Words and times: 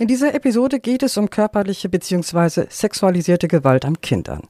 In 0.00 0.06
dieser 0.06 0.32
Episode 0.32 0.78
geht 0.78 1.02
es 1.02 1.16
um 1.16 1.28
körperliche 1.28 1.88
bzw. 1.88 2.66
sexualisierte 2.68 3.48
Gewalt 3.48 3.84
an 3.84 4.00
Kindern. 4.00 4.42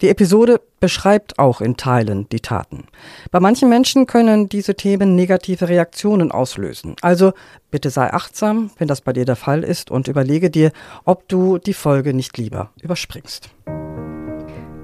Die 0.00 0.08
Episode 0.08 0.60
beschreibt 0.78 1.40
auch 1.40 1.60
in 1.60 1.76
Teilen 1.76 2.28
die 2.28 2.38
Taten. 2.38 2.84
Bei 3.32 3.40
manchen 3.40 3.68
Menschen 3.68 4.06
können 4.06 4.48
diese 4.48 4.76
Themen 4.76 5.16
negative 5.16 5.68
Reaktionen 5.68 6.30
auslösen. 6.30 6.94
Also 7.00 7.32
bitte 7.72 7.90
sei 7.90 8.12
achtsam, 8.12 8.70
wenn 8.78 8.86
das 8.86 9.00
bei 9.00 9.12
dir 9.12 9.24
der 9.24 9.34
Fall 9.34 9.64
ist 9.64 9.90
und 9.90 10.06
überlege 10.06 10.50
dir, 10.50 10.70
ob 11.04 11.28
du 11.28 11.58
die 11.58 11.74
Folge 11.74 12.14
nicht 12.14 12.38
lieber 12.38 12.70
überspringst. 12.80 13.50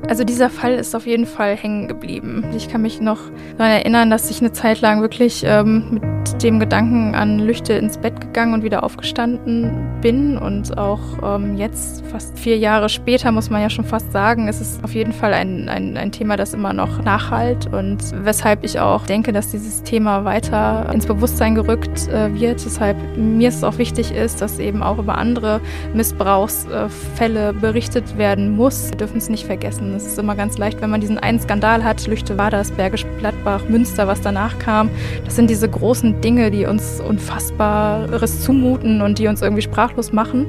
Also 0.09 0.25
dieser 0.25 0.49
Fall 0.49 0.75
ist 0.75 0.97
auf 0.97 1.07
jeden 1.07 1.27
Fall 1.27 1.55
hängen 1.55 1.87
geblieben. 1.87 2.43
Ich 2.57 2.71
kann 2.71 2.81
mich 2.81 2.99
noch 2.99 3.19
daran 3.59 3.73
erinnern, 3.73 4.09
dass 4.09 4.31
ich 4.31 4.41
eine 4.41 4.53
Zeit 4.53 4.81
lang 4.81 5.03
wirklich 5.03 5.43
ähm, 5.45 6.01
mit 6.01 6.43
dem 6.43 6.59
Gedanken 6.59 7.15
an 7.15 7.39
Lüchte 7.39 7.75
ins 7.75 7.99
Bett 7.99 8.19
gegangen 8.19 8.55
und 8.55 8.63
wieder 8.63 8.85
aufgestanden 8.85 10.01
bin. 10.01 10.39
Und 10.39 10.79
auch 10.79 11.01
ähm, 11.23 11.59
jetzt, 11.59 12.03
fast 12.07 12.39
vier 12.39 12.57
Jahre 12.57 12.89
später, 12.89 13.33
muss 13.33 13.51
man 13.51 13.61
ja 13.61 13.69
schon 13.69 13.85
fast 13.85 14.11
sagen, 14.11 14.49
ist 14.49 14.63
es 14.63 14.83
auf 14.83 14.95
jeden 14.95 15.13
Fall 15.13 15.35
ein, 15.35 15.69
ein, 15.69 15.99
ein 15.99 16.11
Thema, 16.11 16.37
das 16.37 16.55
immer 16.55 16.73
noch 16.73 17.05
nachhalt 17.05 17.67
und 17.73 17.99
weshalb 18.25 18.65
ich 18.65 18.81
auch 18.81 19.05
denke, 19.05 19.33
dass 19.33 19.51
dieses 19.51 19.83
Thema 19.83 20.25
weiter 20.25 20.89
ins 20.93 21.05
Bewusstsein 21.05 21.55
gerückt 21.55 22.09
äh, 22.09 22.33
wird. 22.35 22.65
Deshalb 22.65 22.97
mir 23.19 23.51
es 23.51 23.63
auch 23.63 23.77
wichtig 23.77 24.13
ist, 24.13 24.41
dass 24.41 24.59
eben 24.59 24.83
auch 24.83 24.99
über 24.99 25.19
andere 25.19 25.61
Missbrauchsfälle 25.93 27.53
berichtet 27.53 28.17
werden 28.17 28.57
muss. 28.57 28.91
Wir 28.91 28.97
dürfen 28.97 29.19
es 29.19 29.29
nicht 29.29 29.45
vergessen. 29.45 29.98
Es 29.99 30.07
ist 30.07 30.19
immer 30.21 30.37
ganz 30.37 30.59
leicht, 30.59 30.81
wenn 30.81 30.91
man 30.91 31.01
diesen 31.01 31.19
einen 31.19 31.41
Skandal 31.41 31.83
hat, 31.83 32.07
Lüchte 32.07 32.37
das, 32.37 32.71
Bergisch 32.71 33.05
Gladbach, 33.19 33.63
Münster, 33.69 34.07
was 34.07 34.21
danach 34.21 34.57
kam. 34.61 34.91
Das 35.25 35.35
sind 35.35 35.51
diese 35.51 35.69
großen 35.69 36.21
Dinge, 36.21 36.53
die 36.53 36.67
uns 36.67 37.01
Unfassbares 37.01 38.45
zumuten 38.45 39.03
und 39.03 39.19
die 39.19 39.27
uns 39.27 39.43
irgendwie 39.43 39.63
sprachlos 39.63 40.13
machen. 40.13 40.47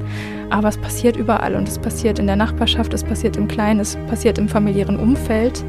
Aber 0.52 0.68
es 0.68 0.78
passiert 0.78 1.18
überall 1.18 1.56
und 1.56 1.68
es 1.68 1.80
passiert 1.80 2.20
in 2.20 2.28
der 2.28 2.36
Nachbarschaft, 2.36 2.94
es 2.94 3.04
passiert 3.04 3.38
im 3.38 3.48
Kleinen, 3.48 3.80
es 3.80 3.98
passiert 4.08 4.38
im 4.38 4.48
familiären 4.48 4.98
Umfeld. 4.98 5.64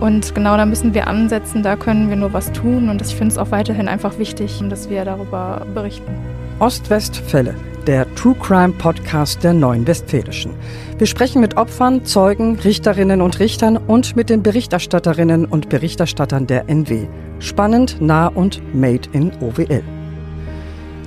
Und 0.00 0.34
genau 0.34 0.56
da 0.56 0.66
müssen 0.66 0.92
wir 0.92 1.06
ansetzen, 1.06 1.62
da 1.62 1.76
können 1.76 2.08
wir 2.08 2.16
nur 2.16 2.32
was 2.32 2.50
tun. 2.50 2.88
Und 2.88 3.00
ich 3.00 3.14
finde 3.14 3.30
es 3.30 3.38
auch 3.38 3.52
weiterhin 3.52 3.86
einfach 3.86 4.18
wichtig, 4.18 4.60
dass 4.68 4.90
wir 4.90 5.04
darüber 5.04 5.64
berichten. 5.72 6.12
Ostwestfälle 6.58 7.54
der 7.84 8.12
True 8.14 8.36
Crime 8.40 8.72
Podcast 8.72 9.42
der 9.42 9.52
Neuen 9.52 9.86
Westfälischen. 9.86 10.52
Wir 10.98 11.06
sprechen 11.06 11.40
mit 11.40 11.56
Opfern, 11.56 12.04
Zeugen, 12.04 12.58
Richterinnen 12.60 13.20
und 13.20 13.40
Richtern 13.40 13.76
und 13.76 14.14
mit 14.14 14.30
den 14.30 14.42
Berichterstatterinnen 14.42 15.44
und 15.44 15.68
Berichterstattern 15.68 16.46
der 16.46 16.68
NW. 16.68 17.06
Spannend, 17.40 18.00
nah 18.00 18.28
und 18.28 18.62
made 18.74 19.08
in 19.12 19.32
OWL. 19.40 19.82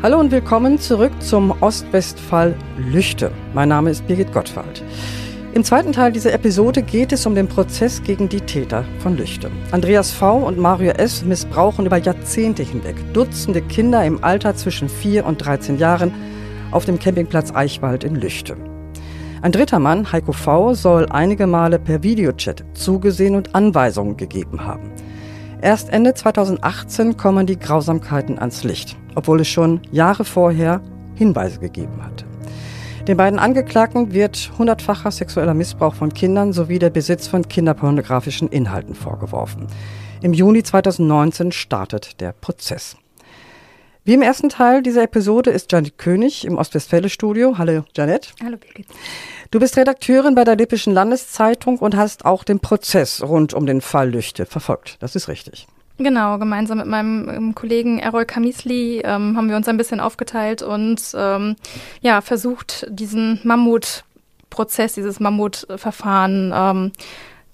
Hallo 0.04 0.20
und 0.20 0.32
willkommen 0.32 0.78
zurück 0.78 1.14
zum 1.20 1.54
Ostwestfall 1.62 2.56
Lüchte. 2.78 3.32
Mein 3.54 3.70
Name 3.70 3.92
ist 3.92 4.06
Birgit 4.06 4.34
Gottwald. 4.34 4.84
Im 5.54 5.64
zweiten 5.64 5.94
Teil 5.94 6.12
dieser 6.12 6.34
Episode 6.34 6.82
geht 6.82 7.14
es 7.14 7.26
um 7.26 7.34
den 7.34 7.48
Prozess 7.48 8.04
gegen 8.04 8.28
die 8.28 8.42
Täter 8.42 8.84
von 9.00 9.16
Lüchte. 9.16 9.50
Andreas 9.72 10.12
V. 10.12 10.40
und 10.40 10.58
Mario 10.58 10.92
S. 10.92 11.24
missbrauchen 11.24 11.86
über 11.86 11.96
Jahrzehnte 11.96 12.62
hinweg 12.62 12.98
Dutzende 13.14 13.62
Kinder 13.62 14.04
im 14.04 14.22
Alter 14.22 14.56
zwischen 14.56 14.90
4 14.90 15.26
und 15.26 15.38
13 15.38 15.78
Jahren 15.78 16.12
auf 16.72 16.86
dem 16.86 17.00
Campingplatz 17.00 17.54
Eichwald 17.54 18.04
in 18.04 18.16
Lüchte. 18.16 18.56
Ein 19.42 19.52
dritter 19.52 19.80
Mann, 19.80 20.12
Heiko 20.12 20.32
V., 20.32 20.74
soll 20.74 21.08
einige 21.10 21.46
Male 21.46 21.78
per 21.78 22.02
Videochat 22.02 22.64
zugesehen 22.74 23.36
und 23.36 23.54
Anweisungen 23.54 24.18
gegeben 24.18 24.66
haben. 24.66 24.92
Erst 25.62 25.90
Ende 25.90 26.14
2018 26.14 27.18
kommen 27.18 27.48
die 27.48 27.60
Grausamkeiten 27.60 28.40
ans 28.40 28.64
Licht, 28.64 28.98
obwohl 29.16 29.42
es 29.42 29.48
schon 29.48 29.82
Jahre 29.92 30.26
vorher 30.26 30.82
Hinweise 31.16 31.60
gegeben 31.60 32.04
hatte. 32.04 32.26
Den 33.08 33.18
beiden 33.18 33.38
Angeklagten 33.38 34.14
wird 34.14 34.52
hundertfacher 34.58 35.12
sexueller 35.12 35.54
Missbrauch 35.54 35.94
von 35.94 36.12
Kindern 36.12 36.54
sowie 36.54 36.80
der 36.80 36.90
Besitz 36.90 37.28
von 37.28 37.48
kinderpornografischen 37.48 38.50
Inhalten 38.50 38.96
vorgeworfen. 38.96 39.68
Im 40.22 40.34
Juni 40.34 40.64
2019 40.64 41.52
startet 41.52 42.20
der 42.20 42.32
Prozess. 42.32 42.98
Wie 44.08 44.14
im 44.14 44.22
ersten 44.22 44.50
Teil 44.50 44.84
dieser 44.84 45.02
Episode 45.02 45.50
ist 45.50 45.72
Janet 45.72 45.98
König 45.98 46.46
im 46.46 46.60
Ostwestfälle-Studio. 46.60 47.58
Hallo 47.58 47.86
Janet. 47.98 48.34
Hallo 48.44 48.56
Birgit. 48.56 48.86
Du 49.50 49.60
bist 49.60 49.76
Redakteurin 49.78 50.36
bei 50.36 50.44
der 50.44 50.56
Lippischen 50.56 50.94
Landeszeitung 50.94 51.80
und 51.80 51.98
hast 51.98 52.24
auch 52.24 52.44
den 52.44 52.60
Prozess 52.60 53.24
rund 53.24 53.56
um 53.56 53.66
den 53.66 53.82
Fall 53.82 54.12
Lüchte 54.12 54.46
verfolgt. 54.46 54.98
Das 55.00 55.16
ist 55.16 55.28
richtig. 55.28 55.66
Genau, 55.98 56.38
gemeinsam 56.38 56.78
mit 56.78 56.86
meinem 56.86 57.30
ähm, 57.30 57.56
Kollegen 57.56 57.98
Errol 57.98 58.26
Kamisli 58.26 59.02
ähm, 59.04 59.36
haben 59.36 59.50
wir 59.50 59.56
uns 59.56 59.68
ein 59.68 59.78
bisschen 59.78 60.00
aufgeteilt 60.00 60.62
und 60.62 61.02
ähm, 61.18 61.56
ja, 62.02 62.22
versucht, 62.22 62.86
diesen 62.92 63.40
Mammutprozess, 63.44 64.94
dieses 64.94 65.20
Mammutverfahren 65.20 66.54
ähm, 66.54 66.92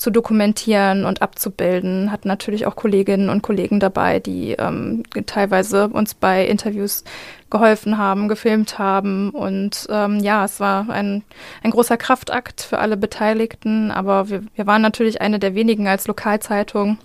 zu 0.02 0.10
dokumentieren 0.10 1.06
und 1.06 1.22
abzubilden. 1.22 2.12
Hat 2.12 2.26
natürlich 2.26 2.66
auch 2.66 2.76
Kolleginnen 2.76 3.30
und 3.30 3.44
Kollegen 3.44 3.80
dabei, 3.80 4.20
die 4.20 4.54
ähm, 4.54 5.04
teilweise 5.28 5.90
uns 5.90 6.16
bei 6.16 6.48
Interviews 6.48 7.04
geholfen 7.52 8.00
haben, 8.00 8.28
gefilmt 8.28 8.80
haben. 8.80 9.30
Und 9.30 9.86
ähm, 9.92 10.20
ja, 10.20 10.44
es 10.44 10.60
war 10.60 10.90
ein, 10.90 11.22
ein 11.62 11.70
großer 11.70 11.98
Kraftakt 11.98 12.62
für 12.62 12.80
alle 12.80 12.98
Beteiligten, 12.98 13.92
aber 13.92 14.30
wir, 14.30 14.42
wir 14.56 14.66
waren 14.66 14.82
natürlich 14.82 15.22
eine 15.22 15.38
der 15.38 15.54
wenigen 15.54 15.88
als 15.88 16.08
Lokalzeitung 16.08 16.98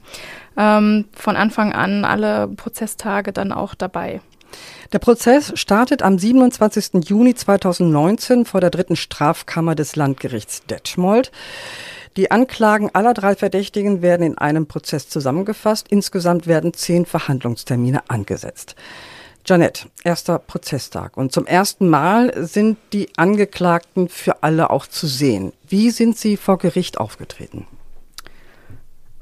ähm, 0.56 1.04
von 1.12 1.36
Anfang 1.36 1.74
an 1.74 2.06
alle 2.06 2.48
Prozesstage 2.48 3.30
dann 3.30 3.52
auch 3.52 3.74
dabei. 3.74 4.22
Der 4.94 5.00
Prozess 5.00 5.52
startet 5.54 6.00
am 6.00 6.18
27. 6.18 7.04
Juni 7.04 7.34
2019 7.34 8.46
vor 8.46 8.62
der 8.62 8.70
dritten 8.70 8.96
Strafkammer 8.96 9.74
des 9.74 9.96
Landgerichts 9.96 10.64
Detmold. 10.64 11.30
Die 12.16 12.30
Anklagen 12.30 12.90
aller 12.94 13.12
drei 13.12 13.36
Verdächtigen 13.36 14.00
werden 14.00 14.24
in 14.24 14.38
einem 14.38 14.66
Prozess 14.66 15.08
zusammengefasst. 15.08 15.88
Insgesamt 15.90 16.46
werden 16.46 16.72
zehn 16.72 17.04
Verhandlungstermine 17.04 18.08
angesetzt. 18.08 18.74
Janet, 19.44 19.86
erster 20.02 20.38
Prozesstag. 20.38 21.16
Und 21.16 21.32
zum 21.32 21.46
ersten 21.46 21.88
Mal 21.88 22.32
sind 22.46 22.78
die 22.92 23.10
Angeklagten 23.16 24.08
für 24.08 24.42
alle 24.42 24.70
auch 24.70 24.86
zu 24.86 25.06
sehen. 25.06 25.52
Wie 25.68 25.90
sind 25.90 26.16
sie 26.16 26.36
vor 26.36 26.58
Gericht 26.58 26.98
aufgetreten? 26.98 27.66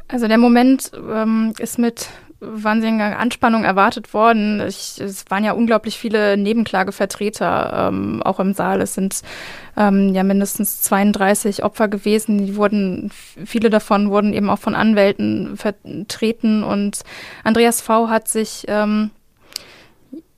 Also 0.07 0.29
der 0.29 0.39
Moment 0.39 0.93
ähm, 0.95 1.53
ist 1.59 1.79
mit 1.79 2.09
wahnsinniger 2.47 3.19
Anspannung 3.19 3.65
erwartet 3.65 4.15
worden. 4.15 4.61
Ich, 4.67 5.01
es 5.01 5.25
waren 5.29 5.45
ja 5.45 5.53
unglaublich 5.53 5.99
viele 5.99 6.37
Nebenklagevertreter 6.37 7.89
ähm, 7.89 8.23
auch 8.23 8.41
im 8.41 8.55
Saal. 8.55 8.81
Es 8.81 8.95
sind 8.95 9.23
ähm, 9.77 10.15
ja 10.15 10.23
mindestens 10.23 10.83
32 10.83 11.65
Opfer 11.65 11.89
gewesen. 11.89 12.47
Die 12.47 12.57
wurden, 12.57 13.11
viele 13.13 13.71
davon 13.71 14.11
wurden 14.11 14.33
eben 14.33 14.51
auch 14.51 14.59
von 14.59 14.75
Anwälten 14.75 15.57
vertreten. 15.57 16.63
Und 16.63 17.03
Andreas 17.43 17.81
V. 17.81 18.09
hat 18.09 18.29
sich 18.29 18.65
ähm, 18.69 19.11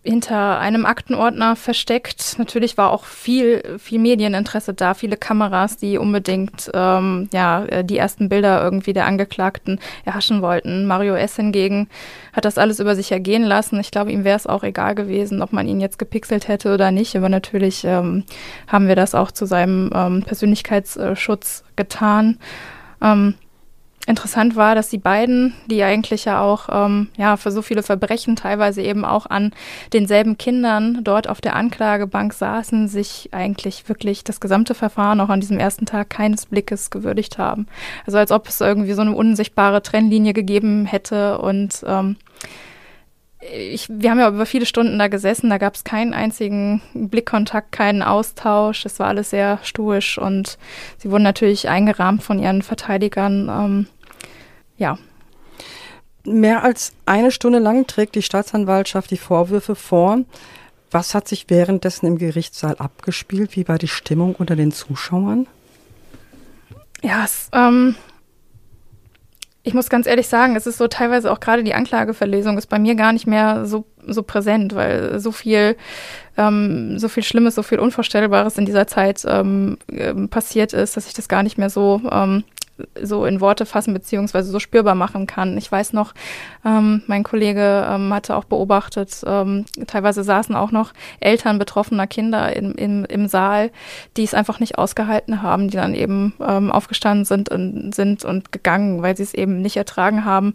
hinter 0.06 0.59
einem 0.59 0.87
Aktenordner 0.87 1.56
versteckt. 1.56 2.37
Natürlich 2.39 2.78
war 2.78 2.91
auch 2.91 3.05
viel, 3.05 3.78
viel 3.78 3.99
Medieninteresse 3.99 4.72
da, 4.72 4.94
viele 4.94 5.17
Kameras, 5.17 5.77
die 5.77 5.99
unbedingt 5.99 6.71
ähm, 6.75 7.28
ja, 7.33 7.65
äh, 7.65 7.84
die 7.84 7.99
ersten 7.99 8.28
Bilder 8.28 8.62
irgendwie 8.62 8.93
der 8.93 9.06
Angeklagten 9.06 9.81
erhaschen 10.05 10.43
wollten. 10.43 10.87
Mario 10.87 11.15
S. 11.15 11.37
hingegen 11.37 11.89
hat 12.33 12.45
das 12.45 12.59
alles 12.59 12.81
über 12.81 12.95
sich 12.95 13.12
ergehen 13.12 13.45
lassen. 13.45 13.81
Ich 13.81 13.91
glaube, 13.91 14.12
ihm 14.12 14.25
wäre 14.25 14.37
es 14.37 14.47
auch 14.47 14.62
egal 14.62 14.95
gewesen, 14.95 15.43
ob 15.43 15.53
man 15.53 15.66
ihn 15.66 15.81
jetzt 15.81 15.99
gepixelt 15.99 16.49
hätte 16.49 16.72
oder 16.72 16.91
nicht. 16.91 17.16
Aber 17.16 17.28
natürlich 17.28 17.84
ähm, 17.84 18.25
haben 18.69 18.89
wir 18.89 18.97
das 18.97 19.15
auch 19.15 19.31
zu 19.31 19.47
seinem 19.47 19.91
ähm, 19.95 20.22
Persönlichkeitsschutz 20.22 21.65
getan. 21.75 22.39
Ähm, 23.03 23.34
Interessant 24.09 24.55
war, 24.55 24.77
dass 24.77 24.89
die 24.89 24.99
beiden, 24.99 25.53
die 25.67 25.83
eigentlich 25.83 26.27
ja 26.27 26.41
auch 26.41 26.69
ähm, 26.71 27.09
ja 27.17 27.37
für 27.37 27.50
so 27.50 27.61
viele 27.61 27.83
Verbrechen 27.83 28.37
teilweise 28.37 28.81
eben 28.81 29.05
auch 29.05 29.27
an 29.27 29.53
denselben 29.93 30.39
Kindern 30.39 31.00
dort 31.03 31.28
auf 31.28 31.41
der 31.41 31.56
Anklagebank 31.56 32.33
saßen, 32.33 32.87
sich 32.87 33.31
eigentlich 33.33 33.89
wirklich 33.89 34.22
das 34.22 34.39
gesamte 34.39 34.75
Verfahren 34.75 35.21
auch 35.21 35.28
an 35.28 35.41
diesem 35.41 35.59
ersten 35.59 35.86
Tag 35.86 36.09
keines 36.09 36.47
Blickes 36.47 36.91
gewürdigt 36.91 37.39
haben. 37.39 37.66
Also 38.07 38.19
als 38.19 38.31
ob 38.31 38.47
es 38.47 38.60
irgendwie 38.60 38.92
so 38.92 39.03
eine 39.03 39.13
unsichtbare 39.13 39.83
Trennlinie 39.83 40.34
gegeben 40.34 40.86
hätte 40.86 41.39
und 41.39 41.83
ähm, 41.84 42.16
ich, 43.54 43.89
wir 43.89 44.10
haben 44.10 44.19
ja 44.19 44.28
über 44.28 44.47
viele 44.47 44.66
Stunden 44.66 44.98
da 44.98 45.09
gesessen, 45.09 45.51
da 45.51 45.59
gab 45.59 45.75
es 45.75 45.84
keinen 45.84 46.15
einzigen 46.15 46.81
Blickkontakt, 46.95 47.72
keinen 47.72 48.03
Austausch. 48.03 48.84
Es 48.84 48.98
war 48.98 49.09
alles 49.09 49.31
sehr 49.31 49.59
stoisch 49.63 50.19
und 50.19 50.59
sie 50.98 51.10
wurden 51.10 51.22
natürlich 51.22 51.69
eingerahmt 51.69 52.22
von 52.22 52.39
ihren 52.39 52.63
Verteidigern. 52.63 53.48
Ähm, 53.48 53.86
ja. 54.77 54.99
Mehr 56.25 56.65
als 56.65 56.93
eine 57.07 57.31
Stunde 57.31 57.59
lang 57.59 57.87
trägt 57.87 58.15
die 58.17 58.23
Staatsanwaltschaft 58.23 59.11
die 59.11 59.17
Vorwürfe 59.17 59.77
vor. 59.77 60.19
Was 60.91 61.15
hat 61.15 61.28
sich 61.28 61.47
währenddessen 61.49 62.07
im 62.07 62.19
Gerichtssaal 62.19 62.77
abgespielt? 62.77 63.57
Wie 63.57 63.69
war 63.69 63.78
die 63.78 63.89
Stimmung 63.89 64.34
unter 64.34 64.57
den 64.57 64.73
Zuschauern? 64.73 65.47
Ja, 67.03 67.25
es, 67.25 67.49
ähm, 67.53 67.95
ich 69.67 69.75
muss 69.75 69.91
ganz 69.91 70.07
ehrlich 70.07 70.28
sagen, 70.28 70.55
es 70.55 70.67
ist 70.67 70.79
so 70.79 70.87
teilweise 70.87 71.31
auch 71.31 71.41
gerade 71.41 71.65
die 71.65 71.75
Anklageverlesung 71.75 72.57
ist 72.57 72.69
bei 72.69 72.79
mir 72.79 72.95
gar 72.95 73.13
nicht 73.13 73.27
mehr 73.27 73.67
so, 73.67 73.84
so 74.07 74.22
präsent, 74.22 74.77
weil 74.77 75.19
so 75.19 75.33
viel, 75.33 75.77
ähm, 76.37 77.01
so 77.01 77.09
viel 77.09 77.25
Schlimmes, 77.25 77.57
so 77.57 77.65
viel 77.65 77.81
Unvorstellbares 77.81 78.59
in 78.59 78.65
dieser 78.65 78.87
Zeit 78.87 79.25
ähm, 79.27 79.77
äh, 79.89 80.15
passiert 80.29 80.72
ist, 80.72 80.97
dass 80.97 81.09
ich 81.09 81.15
das 81.15 81.29
gar 81.29 81.43
nicht 81.43 81.59
mehr 81.59 81.69
so 81.69 82.01
ähm, 82.11 82.45
so 83.01 83.25
in 83.25 83.41
Worte 83.41 83.67
fassen 83.67 83.95
beziehungsweise 83.95 84.51
so 84.51 84.59
spürbar 84.59 84.95
machen 84.95 85.27
kann. 85.27 85.57
Ich 85.57 85.71
weiß 85.71 85.93
noch, 85.93 86.13
ähm, 86.65 87.03
mein 87.07 87.23
Kollege 87.23 87.87
ähm, 87.89 88.13
hatte 88.13 88.37
auch 88.37 88.45
beobachtet, 88.45 89.23
ähm, 89.27 89.65
teilweise 89.87 90.23
saßen 90.25 90.55
auch 90.55 90.73
noch 90.73 90.93
Eltern 91.21 91.59
betroffener 91.59 92.07
Kinder 92.07 92.55
im, 92.55 92.75
im, 92.75 93.05
im 93.05 93.28
Saal, 93.28 93.71
die 94.17 94.25
es 94.25 94.34
einfach 94.34 94.61
nicht 94.61 94.78
ausgehalten 94.78 95.43
haben, 95.43 95.69
die 95.69 95.77
dann 95.77 95.95
eben 95.95 96.34
ähm, 96.41 96.71
aufgestanden 96.71 97.25
sind 97.25 97.49
und, 97.49 97.95
sind 97.95 98.25
und 98.25 98.53
gegangen, 98.53 99.03
weil 99.03 99.17
sie 99.17 99.22
es 99.22 99.34
eben 99.34 99.63
nicht 99.63 99.77
ertragen 99.77 100.25
haben, 100.25 100.55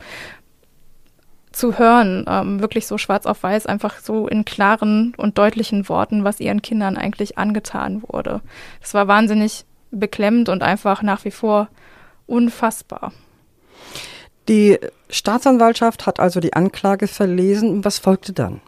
zu 1.52 1.78
hören, 1.78 2.26
ähm, 2.30 2.62
wirklich 2.62 2.88
so 2.88 2.98
schwarz 2.98 3.26
auf 3.26 3.44
weiß, 3.44 3.66
einfach 3.66 4.00
so 4.00 4.28
in 4.28 4.46
klaren 4.46 5.14
und 5.18 5.38
deutlichen 5.38 5.90
Worten, 5.90 6.24
was 6.24 6.40
ihren 6.40 6.62
Kindern 6.62 6.98
eigentlich 6.98 7.38
angetan 7.38 8.04
wurde. 8.08 8.42
Das 8.80 8.94
war 8.94 9.08
wahnsinnig 9.08 9.66
beklemmend 9.92 10.48
und 10.48 10.64
einfach 10.64 11.02
nach 11.04 11.26
wie 11.26 11.32
vor 11.32 11.68
unfassbar. 12.32 13.12
Die 14.48 14.80
Staatsanwaltschaft 15.10 16.06
hat 16.06 16.20
also 16.20 16.40
die 16.40 16.54
Anklage 16.54 17.08
verlesen. 17.08 17.86
Was 17.86 18.00
folgte 18.00 18.34
dann? 18.34 18.62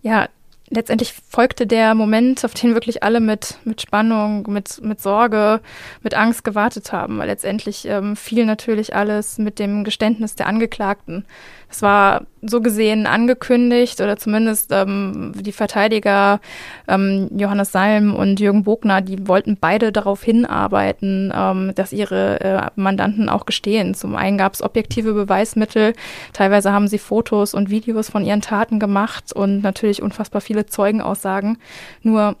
Ja, 0.00 0.28
letztendlich 0.70 1.12
folgte 1.12 1.66
der 1.66 1.94
Moment, 1.94 2.44
auf 2.44 2.54
den 2.54 2.74
wirklich 2.74 3.02
alle 3.02 3.20
mit, 3.20 3.58
mit 3.64 3.80
Spannung, 3.80 4.50
mit, 4.50 4.80
mit 4.82 5.00
Sorge, 5.00 5.60
mit 6.02 6.14
Angst 6.14 6.44
gewartet 6.44 6.92
haben, 6.92 7.18
weil 7.18 7.28
letztendlich 7.28 7.86
ähm, 7.86 8.16
fiel 8.16 8.46
natürlich 8.46 8.94
alles 8.94 9.38
mit 9.38 9.58
dem 9.58 9.84
Geständnis 9.84 10.34
der 10.34 10.46
Angeklagten. 10.46 11.24
Es 11.70 11.82
war 11.82 12.22
so 12.40 12.60
gesehen 12.60 13.06
angekündigt 13.06 14.00
oder 14.00 14.16
zumindest 14.16 14.70
ähm, 14.72 15.32
die 15.36 15.52
Verteidiger 15.52 16.40
ähm, 16.86 17.28
Johannes 17.36 17.72
Salm 17.72 18.14
und 18.14 18.40
Jürgen 18.40 18.64
Bogner, 18.64 19.00
die 19.00 19.26
wollten 19.26 19.56
beide 19.60 19.92
darauf 19.92 20.22
hinarbeiten, 20.22 21.32
ähm, 21.34 21.72
dass 21.74 21.92
ihre 21.92 22.40
äh, 22.40 22.70
Mandanten 22.76 23.28
auch 23.28 23.44
gestehen. 23.44 23.94
Zum 23.94 24.16
einen 24.16 24.38
gab 24.38 24.54
es 24.54 24.62
objektive 24.62 25.12
Beweismittel, 25.12 25.92
teilweise 26.32 26.72
haben 26.72 26.88
sie 26.88 26.98
Fotos 26.98 27.54
und 27.54 27.70
Videos 27.70 28.08
von 28.08 28.24
ihren 28.24 28.40
Taten 28.40 28.78
gemacht 28.78 29.32
und 29.32 29.62
natürlich 29.62 30.02
unfassbar 30.02 30.40
viele 30.40 30.66
Zeugenaussagen. 30.66 31.58
Nur 32.02 32.36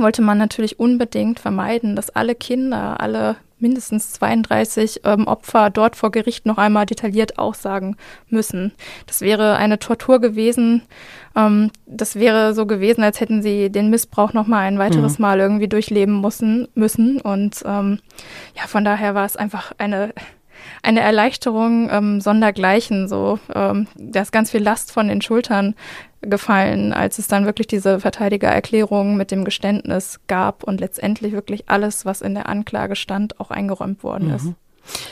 wollte 0.00 0.22
man 0.22 0.38
natürlich 0.38 0.78
unbedingt 0.78 1.40
vermeiden, 1.40 1.96
dass 1.96 2.10
alle 2.10 2.34
Kinder, 2.34 3.00
alle 3.00 3.36
mindestens 3.60 4.12
32 4.12 5.00
ähm, 5.04 5.26
Opfer 5.26 5.70
dort 5.70 5.96
vor 5.96 6.10
Gericht 6.10 6.46
noch 6.46 6.58
einmal 6.58 6.86
detailliert 6.86 7.38
aussagen 7.38 7.96
müssen. 8.28 8.72
Das 9.06 9.20
wäre 9.20 9.56
eine 9.56 9.78
Tortur 9.78 10.20
gewesen. 10.20 10.82
Ähm, 11.34 11.70
das 11.86 12.16
wäre 12.16 12.54
so 12.54 12.66
gewesen, 12.66 13.02
als 13.02 13.20
hätten 13.20 13.42
sie 13.42 13.70
den 13.70 13.90
Missbrauch 13.90 14.32
noch 14.32 14.46
mal 14.46 14.60
ein 14.60 14.78
weiteres 14.78 15.18
mhm. 15.18 15.22
Mal 15.22 15.40
irgendwie 15.40 15.68
durchleben 15.68 16.20
müssen. 16.20 16.68
müssen. 16.74 17.20
Und 17.20 17.62
ähm, 17.66 17.98
ja, 18.56 18.66
von 18.66 18.84
daher 18.84 19.14
war 19.14 19.26
es 19.26 19.36
einfach 19.36 19.72
eine 19.78 20.12
eine 20.82 21.00
Erleichterung 21.00 21.88
ähm, 21.90 22.20
sondergleichen. 22.20 23.08
So, 23.08 23.38
ähm, 23.54 23.86
da 23.96 24.22
ist 24.22 24.32
ganz 24.32 24.50
viel 24.50 24.62
Last 24.62 24.92
von 24.92 25.08
den 25.08 25.22
Schultern 25.22 25.74
gefallen, 26.20 26.92
als 26.92 27.18
es 27.18 27.28
dann 27.28 27.46
wirklich 27.46 27.66
diese 27.66 28.00
Verteidigererklärung 28.00 29.16
mit 29.16 29.30
dem 29.30 29.44
Geständnis 29.44 30.20
gab 30.26 30.64
und 30.64 30.80
letztendlich 30.80 31.32
wirklich 31.32 31.68
alles, 31.68 32.04
was 32.04 32.22
in 32.22 32.34
der 32.34 32.48
Anklage 32.48 32.96
stand, 32.96 33.38
auch 33.40 33.50
eingeräumt 33.50 34.02
worden 34.02 34.28
mhm. 34.28 34.34
ist. 34.34 34.46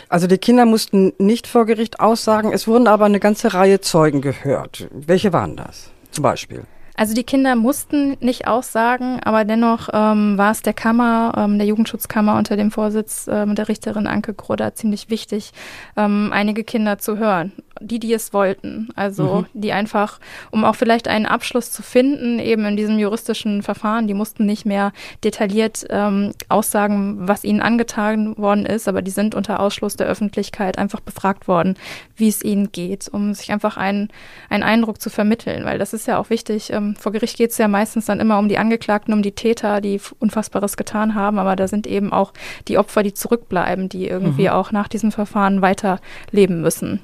Also 0.08 0.26
die 0.26 0.38
Kinder 0.38 0.64
mussten 0.64 1.12
nicht 1.18 1.46
vor 1.46 1.66
Gericht 1.66 2.00
aussagen, 2.00 2.52
es 2.52 2.66
wurden 2.66 2.88
aber 2.88 3.04
eine 3.04 3.20
ganze 3.20 3.54
Reihe 3.54 3.80
Zeugen 3.80 4.22
gehört. 4.22 4.88
Welche 4.90 5.32
waren 5.32 5.56
das 5.56 5.90
zum 6.10 6.22
Beispiel? 6.22 6.64
Also 6.96 7.14
die 7.14 7.24
Kinder 7.24 7.56
mussten 7.56 8.16
nicht 8.20 8.46
aussagen, 8.46 9.20
aber 9.22 9.44
dennoch 9.44 9.90
ähm, 9.92 10.38
war 10.38 10.50
es 10.50 10.62
der 10.62 10.72
Kammer, 10.72 11.32
ähm, 11.36 11.58
der 11.58 11.66
Jugendschutzkammer 11.66 12.36
unter 12.36 12.56
dem 12.56 12.70
Vorsitz 12.70 13.28
ähm, 13.30 13.54
der 13.54 13.68
Richterin 13.68 14.06
Anke 14.06 14.32
Groder 14.32 14.74
ziemlich 14.74 15.10
wichtig, 15.10 15.52
ähm, 15.96 16.30
einige 16.32 16.64
Kinder 16.64 16.98
zu 16.98 17.18
hören 17.18 17.52
die, 17.80 17.98
die 17.98 18.12
es 18.12 18.32
wollten. 18.32 18.88
Also 18.96 19.46
mhm. 19.54 19.60
die 19.60 19.72
einfach, 19.72 20.18
um 20.50 20.64
auch 20.64 20.74
vielleicht 20.74 21.08
einen 21.08 21.26
Abschluss 21.26 21.70
zu 21.70 21.82
finden, 21.82 22.38
eben 22.38 22.64
in 22.64 22.76
diesem 22.76 22.98
juristischen 22.98 23.62
Verfahren, 23.62 24.06
die 24.06 24.14
mussten 24.14 24.46
nicht 24.46 24.66
mehr 24.66 24.92
detailliert 25.24 25.86
ähm, 25.90 26.32
aussagen, 26.48 27.28
was 27.28 27.44
ihnen 27.44 27.60
angetan 27.60 28.36
worden 28.38 28.66
ist, 28.66 28.88
aber 28.88 29.02
die 29.02 29.10
sind 29.10 29.34
unter 29.34 29.60
Ausschluss 29.60 29.96
der 29.96 30.06
Öffentlichkeit 30.06 30.78
einfach 30.78 31.00
befragt 31.00 31.48
worden, 31.48 31.74
wie 32.16 32.28
es 32.28 32.42
ihnen 32.42 32.72
geht, 32.72 33.08
um 33.08 33.34
sich 33.34 33.52
einfach 33.52 33.76
einen, 33.76 34.08
einen 34.48 34.62
Eindruck 34.62 35.00
zu 35.00 35.10
vermitteln, 35.10 35.64
weil 35.64 35.78
das 35.78 35.92
ist 35.92 36.06
ja 36.06 36.18
auch 36.18 36.30
wichtig. 36.30 36.72
Ähm, 36.72 36.85
vor 36.94 37.12
Gericht 37.12 37.36
geht 37.36 37.50
es 37.50 37.58
ja 37.58 37.68
meistens 37.68 38.06
dann 38.06 38.20
immer 38.20 38.38
um 38.38 38.48
die 38.48 38.58
Angeklagten, 38.58 39.12
um 39.12 39.22
die 39.22 39.32
Täter, 39.32 39.80
die 39.80 40.00
Unfassbares 40.18 40.76
getan 40.76 41.14
haben, 41.14 41.38
aber 41.38 41.56
da 41.56 41.68
sind 41.68 41.86
eben 41.86 42.12
auch 42.12 42.32
die 42.68 42.78
Opfer, 42.78 43.02
die 43.02 43.14
zurückbleiben, 43.14 43.88
die 43.88 44.06
irgendwie 44.06 44.44
mhm. 44.44 44.50
auch 44.50 44.72
nach 44.72 44.88
diesem 44.88 45.12
Verfahren 45.12 45.62
weiterleben 45.62 46.60
müssen. 46.60 47.00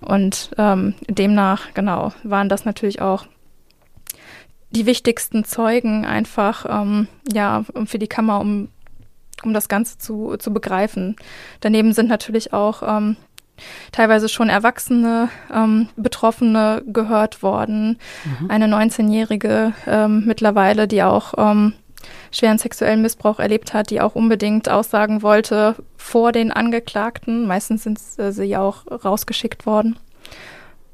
Und 0.00 0.50
ähm, 0.58 0.94
demnach, 1.08 1.74
genau, 1.74 2.12
waren 2.22 2.48
das 2.48 2.64
natürlich 2.64 3.00
auch 3.00 3.26
die 4.70 4.86
wichtigsten 4.86 5.44
Zeugen 5.44 6.06
einfach, 6.06 6.64
ähm, 6.68 7.08
ja, 7.32 7.64
für 7.86 7.98
die 7.98 8.08
Kammer, 8.08 8.40
um, 8.40 8.68
um 9.42 9.52
das 9.52 9.68
Ganze 9.68 9.98
zu, 9.98 10.36
zu 10.38 10.52
begreifen. 10.52 11.16
Daneben 11.60 11.92
sind 11.92 12.08
natürlich 12.08 12.52
auch 12.52 12.82
ähm, 12.86 13.16
teilweise 13.92 14.28
schon 14.28 14.48
Erwachsene 14.48 15.28
ähm, 15.52 15.88
Betroffene 15.96 16.82
gehört 16.86 17.42
worden. 17.42 17.98
Mhm. 18.24 18.50
Eine 18.50 18.66
19-Jährige 18.66 19.72
ähm, 19.86 20.24
mittlerweile, 20.26 20.88
die 20.88 21.02
auch 21.02 21.34
ähm, 21.38 21.74
schweren 22.32 22.58
sexuellen 22.58 23.02
Missbrauch 23.02 23.38
erlebt 23.38 23.74
hat, 23.74 23.90
die 23.90 24.00
auch 24.00 24.14
unbedingt 24.14 24.68
aussagen 24.68 25.22
wollte 25.22 25.76
vor 25.96 26.32
den 26.32 26.52
Angeklagten. 26.52 27.46
Meistens 27.46 27.82
sind 27.82 28.00
äh, 28.18 28.32
sie 28.32 28.44
ja 28.44 28.60
auch 28.60 28.86
rausgeschickt 29.04 29.66
worden. 29.66 29.98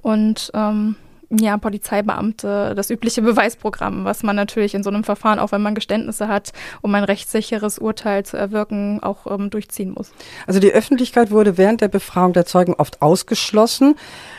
Und 0.03 0.51
ähm, 0.55 0.97
ja, 1.31 1.57
Polizeibeamte, 1.59 2.75
das 2.77 2.91
übliche 2.91 3.23
Beweisprogramm, 3.23 4.05
was 4.05 4.23
man 4.23 4.37
natürlich 4.37 4.75
in 4.75 4.83
so 4.83 4.91
einem 4.91 5.03
Verfahren, 5.03 5.39
auch 5.39 5.53
wenn 5.53 5.63
man 5.63 5.75
Geständnisse 5.75 6.29
hat, 6.29 6.53
um 6.83 6.95
ein 6.95 7.05
rechtssicheres 7.05 7.79
Urteil 7.79 8.25
zu 8.25 8.37
erwirken, 8.37 9.03
auch 9.03 9.27
ähm, 9.27 9.51
durchziehen 9.51 9.91
muss. 9.91 10.13
Also 10.47 10.61
die 10.61 10.73
Öffentlichkeit 10.73 11.31
wurde 11.31 11.59
während 11.59 11.81
der 11.81 11.89
Befragung 11.89 12.33
der 12.33 12.47
Zeugen 12.47 12.75
oft 12.75 13.03
ausgeschlossen. 13.03 13.97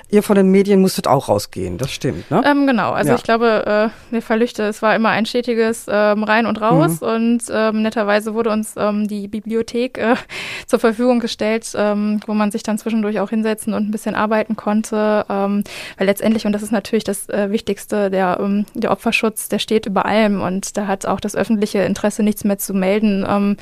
Ihr 0.09 0.23
von 0.23 0.35
den 0.37 0.51
Medien 0.51 0.79
musstet 0.79 1.05
auch 1.05 1.27
rausgehen, 1.27 1.77
das 1.77 1.91
stimmt, 1.91 2.31
ne? 2.31 2.41
Ähm, 2.45 2.65
genau, 2.65 2.91
also 2.91 3.09
ja. 3.09 3.15
ich 3.15 3.23
glaube, 3.23 3.91
äh, 3.91 4.13
wir 4.13 4.21
Verlüchte, 4.21 4.63
es 4.63 4.81
war 4.81 4.95
immer 4.95 5.09
ein 5.09 5.25
stetiges 5.25 5.85
ähm, 5.89 6.23
Rein 6.23 6.45
und 6.45 6.61
Raus 6.61 7.01
mhm. 7.01 7.07
und 7.07 7.43
ähm, 7.51 7.81
netterweise 7.81 8.33
wurde 8.33 8.51
uns 8.51 8.75
ähm, 8.77 9.09
die 9.09 9.27
Bibliothek 9.27 9.97
äh, 9.97 10.15
zur 10.65 10.79
Verfügung 10.79 11.19
gestellt, 11.19 11.69
ähm, 11.75 12.21
wo 12.25 12.33
man 12.33 12.51
sich 12.51 12.63
dann 12.63 12.77
zwischendurch 12.77 13.19
auch 13.19 13.31
hinsetzen 13.31 13.73
und 13.73 13.89
ein 13.89 13.91
bisschen 13.91 14.15
arbeiten 14.15 14.55
konnte, 14.55 15.25
ähm, 15.29 15.65
weil 15.97 16.07
letztendlich, 16.07 16.45
und 16.45 16.53
das 16.53 16.63
ist 16.63 16.71
natürlich 16.71 17.03
das 17.03 17.27
äh, 17.27 17.51
Wichtigste, 17.51 18.09
der, 18.09 18.39
ähm, 18.39 18.65
der 18.75 18.91
Opferschutz, 18.91 19.49
der 19.49 19.59
steht 19.59 19.87
über 19.87 20.05
allem 20.05 20.41
und 20.41 20.77
da 20.77 20.87
hat 20.87 21.05
auch 21.05 21.19
das 21.19 21.35
öffentliche 21.35 21.79
Interesse 21.79 22.23
nichts 22.23 22.45
mehr 22.45 22.57
zu 22.57 22.73
melden. 22.73 23.25
Ähm, 23.27 23.57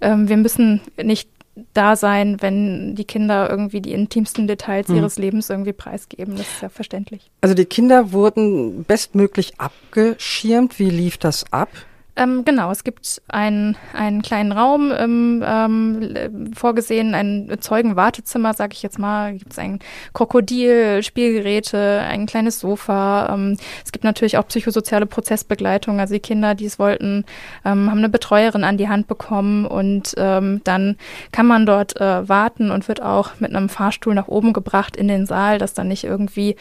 ähm, 0.00 0.28
wir 0.28 0.36
müssen 0.36 0.80
nicht 1.02 1.28
da 1.74 1.96
sein, 1.96 2.36
wenn 2.40 2.94
die 2.94 3.04
Kinder 3.04 3.50
irgendwie 3.50 3.80
die 3.80 3.92
intimsten 3.92 4.46
Details 4.46 4.88
mhm. 4.88 4.96
ihres 4.96 5.18
Lebens 5.18 5.50
irgendwie 5.50 5.72
preisgeben. 5.72 6.36
Das 6.36 6.46
ist 6.46 6.62
ja 6.62 6.68
verständlich. 6.68 7.30
Also 7.40 7.54
die 7.54 7.64
Kinder 7.64 8.12
wurden 8.12 8.84
bestmöglich 8.84 9.60
abgeschirmt. 9.60 10.78
Wie 10.78 10.90
lief 10.90 11.18
das 11.18 11.52
ab? 11.52 11.68
Ähm, 12.16 12.44
genau, 12.44 12.70
es 12.70 12.84
gibt 12.84 13.22
einen, 13.28 13.76
einen 13.94 14.22
kleinen 14.22 14.52
Raum 14.52 14.92
ähm, 14.96 15.44
ähm, 15.46 16.52
vorgesehen, 16.54 17.14
ein 17.14 17.56
Zeugenwartezimmer, 17.60 18.52
sage 18.52 18.74
ich 18.74 18.82
jetzt 18.82 18.98
mal. 18.98 19.34
Gibt 19.34 19.52
es 19.52 19.58
ein 19.58 19.78
Krokodil, 20.12 21.02
Spielgeräte, 21.02 22.00
ein 22.00 22.26
kleines 22.26 22.60
Sofa. 22.60 23.32
Ähm, 23.32 23.56
es 23.84 23.92
gibt 23.92 24.04
natürlich 24.04 24.38
auch 24.38 24.46
psychosoziale 24.48 25.06
Prozessbegleitung. 25.06 26.00
Also 26.00 26.14
die 26.14 26.20
Kinder, 26.20 26.54
die 26.54 26.66
es 26.66 26.78
wollten, 26.78 27.24
ähm, 27.64 27.90
haben 27.90 27.98
eine 27.98 28.08
Betreuerin 28.08 28.64
an 28.64 28.76
die 28.76 28.88
Hand 28.88 29.06
bekommen 29.06 29.64
und 29.64 30.14
ähm, 30.16 30.60
dann 30.64 30.96
kann 31.32 31.46
man 31.46 31.64
dort 31.64 32.00
äh, 32.00 32.28
warten 32.28 32.70
und 32.70 32.88
wird 32.88 33.00
auch 33.02 33.38
mit 33.38 33.54
einem 33.54 33.68
Fahrstuhl 33.68 34.14
nach 34.14 34.28
oben 34.28 34.52
gebracht 34.52 34.96
in 34.96 35.08
den 35.08 35.26
Saal, 35.26 35.58
dass 35.58 35.74
dann 35.74 35.88
nicht 35.88 36.04
irgendwie 36.04 36.56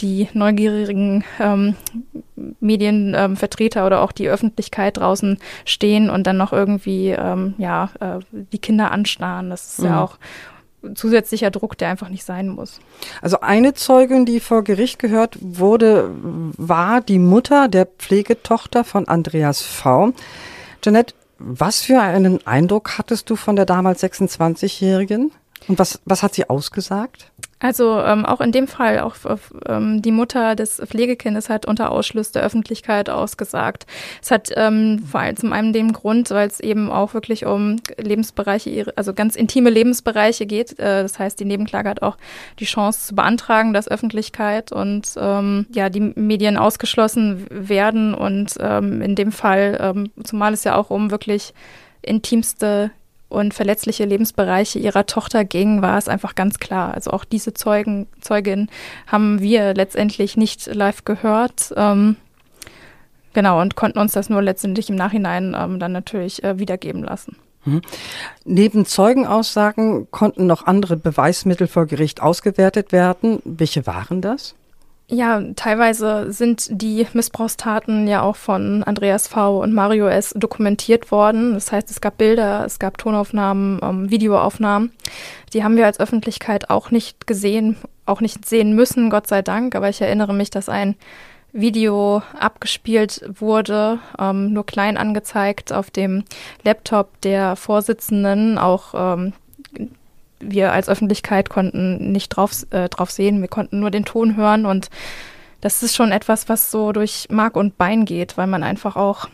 die 0.00 0.28
neugierigen 0.32 1.24
ähm, 1.38 1.76
Medienvertreter 2.60 3.80
ähm, 3.80 3.86
oder 3.86 4.02
auch 4.02 4.12
die 4.12 4.28
Öffentlichkeit 4.28 4.96
draußen 4.96 5.38
stehen 5.64 6.10
und 6.10 6.26
dann 6.26 6.36
noch 6.36 6.52
irgendwie 6.52 7.10
ähm, 7.10 7.54
ja 7.58 7.90
äh, 8.00 8.20
die 8.52 8.58
Kinder 8.58 8.90
anstarren. 8.90 9.50
Das 9.50 9.72
ist 9.72 9.78
mhm. 9.80 9.86
ja 9.86 10.02
auch 10.02 10.18
zusätzlicher 10.94 11.50
Druck, 11.50 11.76
der 11.76 11.90
einfach 11.90 12.08
nicht 12.08 12.24
sein 12.24 12.48
muss. 12.48 12.80
Also 13.20 13.40
eine 13.40 13.74
Zeugin, 13.74 14.24
die 14.24 14.40
vor 14.40 14.64
Gericht 14.64 14.98
gehört 14.98 15.36
wurde, 15.40 16.10
war 16.56 17.00
die 17.00 17.18
Mutter 17.18 17.68
der 17.68 17.86
Pflegetochter 17.86 18.84
von 18.84 19.06
Andreas 19.06 19.62
V. 19.62 20.12
Jeanette, 20.82 21.14
was 21.38 21.82
für 21.82 22.00
einen 22.00 22.46
Eindruck 22.46 22.98
hattest 22.98 23.30
du 23.30 23.36
von 23.36 23.56
der 23.56 23.66
damals 23.66 24.02
26-Jährigen? 24.02 25.32
Und 25.68 25.78
was, 25.78 26.00
was 26.04 26.22
hat 26.22 26.34
sie 26.34 26.48
ausgesagt? 26.48 27.30
Also 27.60 28.00
ähm, 28.00 28.24
auch 28.24 28.40
in 28.40 28.52
dem 28.52 28.66
Fall, 28.66 29.00
auch 29.00 29.16
ähm, 29.68 30.00
die 30.00 30.12
Mutter 30.12 30.56
des 30.56 30.80
Pflegekindes 30.84 31.50
hat 31.50 31.66
unter 31.66 31.92
Ausschluss 31.92 32.32
der 32.32 32.42
Öffentlichkeit 32.42 33.10
ausgesagt. 33.10 33.86
Es 34.22 34.30
hat 34.30 34.48
ähm, 34.56 35.04
vor 35.06 35.20
allem 35.20 35.36
zum 35.36 35.52
einen 35.52 35.74
dem 35.74 35.92
Grund, 35.92 36.30
weil 36.30 36.48
es 36.48 36.60
eben 36.60 36.90
auch 36.90 37.12
wirklich 37.12 37.44
um 37.44 37.76
Lebensbereiche, 37.98 38.92
also 38.96 39.12
ganz 39.12 39.36
intime 39.36 39.68
Lebensbereiche 39.68 40.46
geht. 40.46 40.78
Äh, 40.78 41.02
das 41.02 41.18
heißt, 41.18 41.38
die 41.38 41.44
Nebenklage 41.44 41.90
hat 41.90 42.02
auch 42.02 42.16
die 42.58 42.64
Chance 42.64 43.08
zu 43.08 43.14
beantragen, 43.14 43.74
dass 43.74 43.88
Öffentlichkeit 43.88 44.72
und 44.72 45.12
ähm, 45.18 45.66
ja 45.70 45.90
die 45.90 46.00
Medien 46.00 46.56
ausgeschlossen 46.56 47.46
werden. 47.50 48.14
Und 48.14 48.54
ähm, 48.58 49.02
in 49.02 49.14
dem 49.16 49.32
Fall, 49.32 49.78
ähm, 49.82 50.10
zumal 50.24 50.54
es 50.54 50.64
ja 50.64 50.76
auch 50.76 50.88
um 50.88 51.10
wirklich 51.10 51.52
intimste 52.00 52.90
und 53.30 53.54
verletzliche 53.54 54.04
Lebensbereiche 54.04 54.78
ihrer 54.78 55.06
Tochter 55.06 55.44
ging, 55.44 55.80
war 55.80 55.96
es 55.96 56.08
einfach 56.08 56.34
ganz 56.34 56.58
klar. 56.58 56.92
Also 56.92 57.12
auch 57.12 57.24
diese 57.24 57.54
Zeugen, 57.54 58.06
Zeugin 58.20 58.68
haben 59.06 59.40
wir 59.40 59.72
letztendlich 59.72 60.36
nicht 60.36 60.66
live 60.66 61.04
gehört. 61.04 61.72
Ähm, 61.76 62.16
genau, 63.32 63.60
und 63.60 63.76
konnten 63.76 63.98
uns 63.98 64.12
das 64.12 64.28
nur 64.28 64.42
letztendlich 64.42 64.90
im 64.90 64.96
Nachhinein 64.96 65.56
ähm, 65.58 65.78
dann 65.78 65.92
natürlich 65.92 66.44
äh, 66.44 66.58
wiedergeben 66.58 67.02
lassen. 67.02 67.36
Mhm. 67.64 67.82
Neben 68.44 68.84
Zeugenaussagen 68.84 70.10
konnten 70.10 70.46
noch 70.46 70.66
andere 70.66 70.96
Beweismittel 70.96 71.66
vor 71.66 71.86
Gericht 71.86 72.20
ausgewertet 72.20 72.92
werden. 72.92 73.40
Welche 73.44 73.86
waren 73.86 74.20
das? 74.20 74.54
Ja, 75.12 75.42
teilweise 75.56 76.32
sind 76.32 76.68
die 76.70 77.04
Missbrauchstaten 77.14 78.06
ja 78.06 78.22
auch 78.22 78.36
von 78.36 78.84
Andreas 78.84 79.26
V. 79.26 79.60
und 79.60 79.74
Mario 79.74 80.06
S. 80.06 80.32
dokumentiert 80.36 81.10
worden. 81.10 81.54
Das 81.54 81.72
heißt, 81.72 81.90
es 81.90 82.00
gab 82.00 82.16
Bilder, 82.16 82.64
es 82.64 82.78
gab 82.78 82.96
Tonaufnahmen, 82.96 83.80
ähm, 83.82 84.08
Videoaufnahmen. 84.08 84.92
Die 85.52 85.64
haben 85.64 85.76
wir 85.76 85.86
als 85.86 85.98
Öffentlichkeit 85.98 86.70
auch 86.70 86.92
nicht 86.92 87.26
gesehen, 87.26 87.76
auch 88.06 88.20
nicht 88.20 88.46
sehen 88.46 88.76
müssen, 88.76 89.10
Gott 89.10 89.26
sei 89.26 89.42
Dank. 89.42 89.74
Aber 89.74 89.88
ich 89.88 90.00
erinnere 90.00 90.32
mich, 90.32 90.50
dass 90.50 90.68
ein 90.68 90.94
Video 91.52 92.22
abgespielt 92.38 93.24
wurde, 93.40 93.98
ähm, 94.16 94.52
nur 94.52 94.64
klein 94.64 94.96
angezeigt 94.96 95.72
auf 95.72 95.90
dem 95.90 96.22
Laptop 96.62 97.20
der 97.22 97.56
Vorsitzenden, 97.56 98.58
auch 98.58 98.94
ähm, 98.94 99.32
wir 100.40 100.72
als 100.72 100.88
Öffentlichkeit 100.88 101.50
konnten 101.50 102.12
nicht 102.12 102.30
drauf, 102.30 102.66
äh, 102.70 102.88
drauf 102.88 103.10
sehen, 103.10 103.40
wir 103.40 103.48
konnten 103.48 103.80
nur 103.80 103.90
den 103.90 104.04
Ton 104.04 104.36
hören 104.36 104.66
und 104.66 104.88
das 105.60 105.82
ist 105.82 105.94
schon 105.94 106.10
etwas, 106.10 106.48
was 106.48 106.70
so 106.70 106.92
durch 106.92 107.28
Mark 107.30 107.56
und 107.56 107.76
Bein 107.76 108.04
geht, 108.06 108.38
weil 108.38 108.46
man 108.46 108.62
einfach 108.62 108.96
auch 108.96 109.28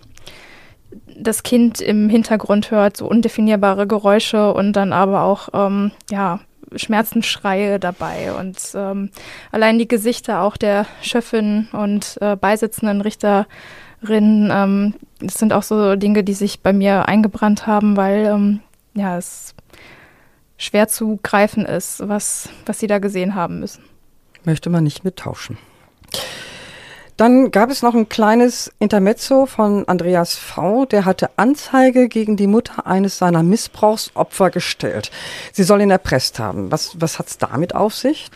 das 1.19 1.43
Kind 1.43 1.81
im 1.81 2.09
Hintergrund 2.09 2.71
hört, 2.71 2.97
so 2.97 3.07
undefinierbare 3.07 3.87
Geräusche 3.87 4.53
und 4.53 4.75
dann 4.75 4.93
aber 4.93 5.23
auch, 5.23 5.49
ähm, 5.55 5.93
ja, 6.11 6.41
Schmerzensschreie 6.75 7.79
dabei 7.79 8.33
und 8.33 8.59
ähm, 8.75 9.11
allein 9.53 9.79
die 9.79 9.87
Gesichter 9.87 10.43
auch 10.43 10.57
der 10.57 10.87
Schöffin 11.01 11.69
und 11.73 12.19
äh, 12.21 12.37
beisitzenden 12.37 13.01
Richterinnen, 13.03 14.51
ähm, 14.51 14.95
das 15.21 15.35
sind 15.35 15.53
auch 15.53 15.63
so 15.63 15.95
Dinge, 15.95 16.25
die 16.25 16.35
sich 16.35 16.61
bei 16.63 16.73
mir 16.73 17.07
eingebrannt 17.07 17.69
haben, 17.69 17.97
weil 17.97 18.27
ähm, 18.27 18.61
ja, 18.95 19.17
es 19.17 19.55
schwer 20.59 20.89
zu 20.89 21.19
greifen 21.23 21.67
ist, 21.67 22.09
was, 22.09 22.49
was 22.65 22.79
sie 22.79 22.87
da 22.87 22.99
gesehen 22.99 23.35
haben 23.35 23.61
müssen. 23.61 23.85
Möchte 24.45 24.71
man 24.71 24.85
nicht 24.85 25.05
mittauschen. 25.05 25.59
Dann 27.17 27.51
gab 27.51 27.71
es 27.71 27.83
noch 27.83 27.95
ein 27.95 28.11
kleines 28.11 28.71
Intermezzo 28.79 29.47
von 29.47 29.89
Andreas 29.89 30.37
V. 30.37 30.85
Der 30.85 31.07
hatte 31.07 31.31
Anzeige 31.37 32.09
gegen 32.09 32.37
die 32.37 32.47
Mutter 32.47 32.87
eines 32.87 33.17
seiner 33.17 33.43
Missbrauchsopfer 33.43 34.51
gestellt. 34.51 35.11
Sie 35.53 35.63
soll 35.63 35.81
ihn 35.81 35.91
erpresst 35.91 36.39
haben. 36.39 36.71
Was, 36.71 37.01
was 37.01 37.19
hat 37.19 37.29
es 37.29 37.39
damit 37.39 37.75
auf 37.75 37.95
sich? 37.95 38.31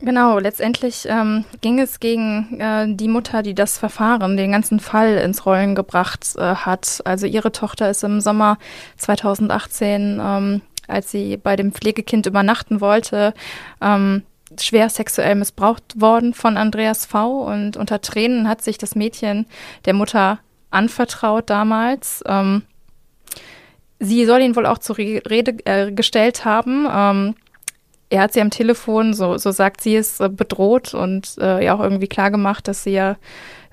Genau, 0.00 0.38
letztendlich 0.38 1.06
ähm, 1.08 1.44
ging 1.62 1.80
es 1.80 1.98
gegen 1.98 2.60
äh, 2.60 2.86
die 2.94 3.08
Mutter, 3.08 3.42
die 3.42 3.54
das 3.54 3.78
Verfahren, 3.78 4.36
den 4.36 4.52
ganzen 4.52 4.78
Fall 4.78 5.16
ins 5.16 5.46
Rollen 5.46 5.74
gebracht 5.74 6.34
äh, 6.36 6.54
hat. 6.54 7.00
Also 7.04 7.26
ihre 7.26 7.50
Tochter 7.52 7.90
ist 7.90 8.04
im 8.04 8.20
Sommer 8.20 8.58
2018 8.98 10.20
ähm, 10.22 10.62
als 10.88 11.10
sie 11.10 11.36
bei 11.36 11.56
dem 11.56 11.72
Pflegekind 11.72 12.26
übernachten 12.26 12.80
wollte, 12.80 13.34
ähm, 13.80 14.22
schwer 14.60 14.88
sexuell 14.88 15.34
missbraucht 15.34 16.00
worden 16.00 16.34
von 16.34 16.56
Andreas 16.56 17.06
V. 17.06 17.42
Und 17.42 17.76
unter 17.76 18.00
Tränen 18.00 18.48
hat 18.48 18.62
sich 18.62 18.78
das 18.78 18.94
Mädchen 18.94 19.46
der 19.84 19.94
Mutter 19.94 20.38
anvertraut 20.70 21.50
damals. 21.50 22.22
Ähm, 22.26 22.62
sie 23.98 24.24
soll 24.24 24.42
ihn 24.42 24.56
wohl 24.56 24.66
auch 24.66 24.78
zur 24.78 24.98
Rede 24.98 25.56
äh, 25.64 25.92
gestellt 25.92 26.44
haben. 26.44 26.86
Ähm, 26.90 27.34
er 28.10 28.22
hat 28.22 28.32
sie 28.32 28.40
am 28.40 28.50
Telefon, 28.50 29.14
so, 29.14 29.38
so 29.38 29.50
sagt 29.50 29.80
sie 29.80 29.96
es, 29.96 30.20
äh, 30.20 30.28
bedroht 30.28 30.94
und 30.94 31.36
äh, 31.38 31.64
ja 31.64 31.74
auch 31.74 31.80
irgendwie 31.80 32.06
klargemacht, 32.06 32.68
dass 32.68 32.84
sie 32.84 32.92
ja 32.92 33.16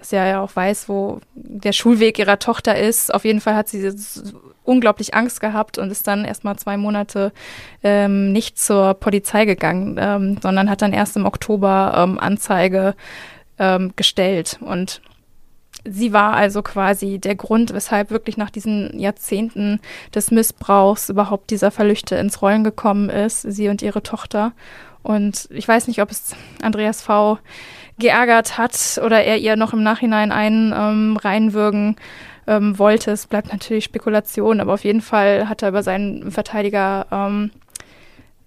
sie 0.01 0.15
ja 0.15 0.41
auch 0.41 0.55
weiß, 0.55 0.89
wo 0.89 1.19
der 1.35 1.73
Schulweg 1.73 2.19
ihrer 2.19 2.39
Tochter 2.39 2.77
ist. 2.77 3.13
Auf 3.13 3.25
jeden 3.25 3.41
Fall 3.41 3.55
hat 3.55 3.69
sie 3.69 3.91
unglaublich 4.63 5.13
Angst 5.13 5.41
gehabt 5.41 5.77
und 5.77 5.91
ist 5.91 6.07
dann 6.07 6.25
erstmal 6.25 6.57
zwei 6.57 6.77
Monate 6.77 7.31
ähm, 7.83 8.31
nicht 8.31 8.59
zur 8.59 8.93
Polizei 8.93 9.45
gegangen, 9.45 9.97
ähm, 9.99 10.37
sondern 10.41 10.69
hat 10.69 10.81
dann 10.81 10.93
erst 10.93 11.17
im 11.17 11.25
Oktober 11.25 11.93
ähm, 11.97 12.19
Anzeige 12.19 12.95
ähm, 13.59 13.93
gestellt. 13.95 14.59
Und 14.61 15.01
sie 15.85 16.13
war 16.13 16.33
also 16.33 16.61
quasi 16.61 17.19
der 17.19 17.35
Grund, 17.35 17.73
weshalb 17.73 18.11
wirklich 18.11 18.37
nach 18.37 18.49
diesen 18.49 18.99
Jahrzehnten 18.99 19.79
des 20.13 20.31
Missbrauchs 20.31 21.09
überhaupt 21.09 21.49
dieser 21.49 21.71
Verlüchte 21.71 22.15
ins 22.15 22.41
Rollen 22.41 22.63
gekommen 22.63 23.09
ist, 23.09 23.41
sie 23.41 23.69
und 23.69 23.81
ihre 23.81 24.03
Tochter. 24.03 24.53
Und 25.03 25.47
ich 25.51 25.67
weiß 25.67 25.87
nicht, 25.87 26.01
ob 26.01 26.11
es 26.11 26.35
Andreas 26.61 27.01
V 27.01 27.39
geärgert 28.01 28.57
hat 28.57 28.99
oder 29.03 29.23
er 29.23 29.37
ihr 29.37 29.55
noch 29.55 29.73
im 29.73 29.83
Nachhinein 29.83 30.31
einen 30.31 30.73
ähm, 30.75 31.17
reinwürgen 31.17 31.95
ähm, 32.47 32.77
wollte. 32.77 33.11
Es 33.11 33.27
bleibt 33.27 33.51
natürlich 33.51 33.85
Spekulation, 33.85 34.59
aber 34.59 34.73
auf 34.73 34.83
jeden 34.83 35.01
Fall 35.01 35.47
hat 35.47 35.61
er 35.61 35.69
über 35.69 35.83
seinen 35.83 36.31
Verteidiger 36.31 37.05
ähm, 37.11 37.51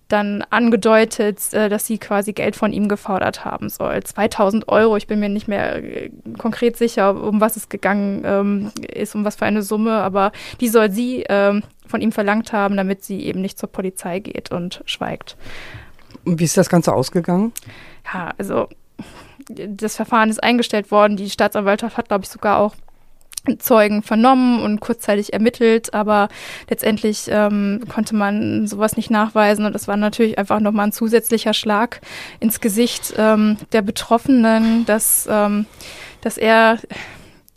dann 0.08 0.44
angedeutet, 0.50 1.52
äh, 1.54 1.68
dass 1.68 1.86
sie 1.86 1.98
quasi 1.98 2.32
Geld 2.32 2.56
von 2.56 2.72
ihm 2.72 2.88
gefordert 2.88 3.44
haben 3.44 3.68
soll. 3.68 4.02
2000 4.02 4.68
Euro, 4.68 4.96
ich 4.96 5.06
bin 5.06 5.20
mir 5.20 5.28
nicht 5.28 5.48
mehr 5.48 5.82
äh, 5.82 6.10
konkret 6.38 6.76
sicher, 6.76 7.22
um 7.22 7.40
was 7.40 7.56
es 7.56 7.68
gegangen 7.68 8.22
ähm, 8.24 8.70
ist, 8.92 9.14
um 9.14 9.24
was 9.24 9.36
für 9.36 9.46
eine 9.46 9.62
Summe, 9.62 9.92
aber 9.92 10.32
die 10.60 10.68
soll 10.68 10.90
sie 10.90 11.24
ähm, 11.28 11.62
von 11.86 12.00
ihm 12.00 12.12
verlangt 12.12 12.52
haben, 12.52 12.76
damit 12.76 13.04
sie 13.04 13.20
eben 13.24 13.40
nicht 13.40 13.58
zur 13.58 13.70
Polizei 13.70 14.18
geht 14.18 14.50
und 14.50 14.82
schweigt. 14.84 15.36
Und 16.24 16.38
wie 16.38 16.44
ist 16.44 16.56
das 16.56 16.68
Ganze 16.68 16.92
ausgegangen? 16.92 17.52
Ja, 18.12 18.32
also 18.38 18.68
das 19.48 19.96
Verfahren 19.96 20.30
ist 20.30 20.42
eingestellt 20.42 20.90
worden. 20.90 21.16
Die 21.16 21.30
Staatsanwaltschaft 21.30 21.96
hat, 21.96 22.08
glaube 22.08 22.24
ich, 22.24 22.30
sogar 22.30 22.58
auch 22.58 22.74
Zeugen 23.58 24.02
vernommen 24.02 24.62
und 24.62 24.80
kurzzeitig 24.80 25.34
ermittelt, 25.34 25.92
aber 25.92 26.28
letztendlich 26.70 27.26
ähm, 27.28 27.84
konnte 27.92 28.14
man 28.14 28.66
sowas 28.66 28.96
nicht 28.96 29.10
nachweisen 29.10 29.66
und 29.66 29.74
das 29.74 29.86
war 29.86 29.98
natürlich 29.98 30.38
einfach 30.38 30.60
nochmal 30.60 30.86
ein 30.86 30.92
zusätzlicher 30.92 31.52
Schlag 31.52 32.00
ins 32.40 32.60
Gesicht 32.60 33.12
ähm, 33.18 33.58
der 33.72 33.82
Betroffenen, 33.82 34.86
dass, 34.86 35.28
ähm, 35.30 35.66
dass 36.22 36.38
er 36.38 36.78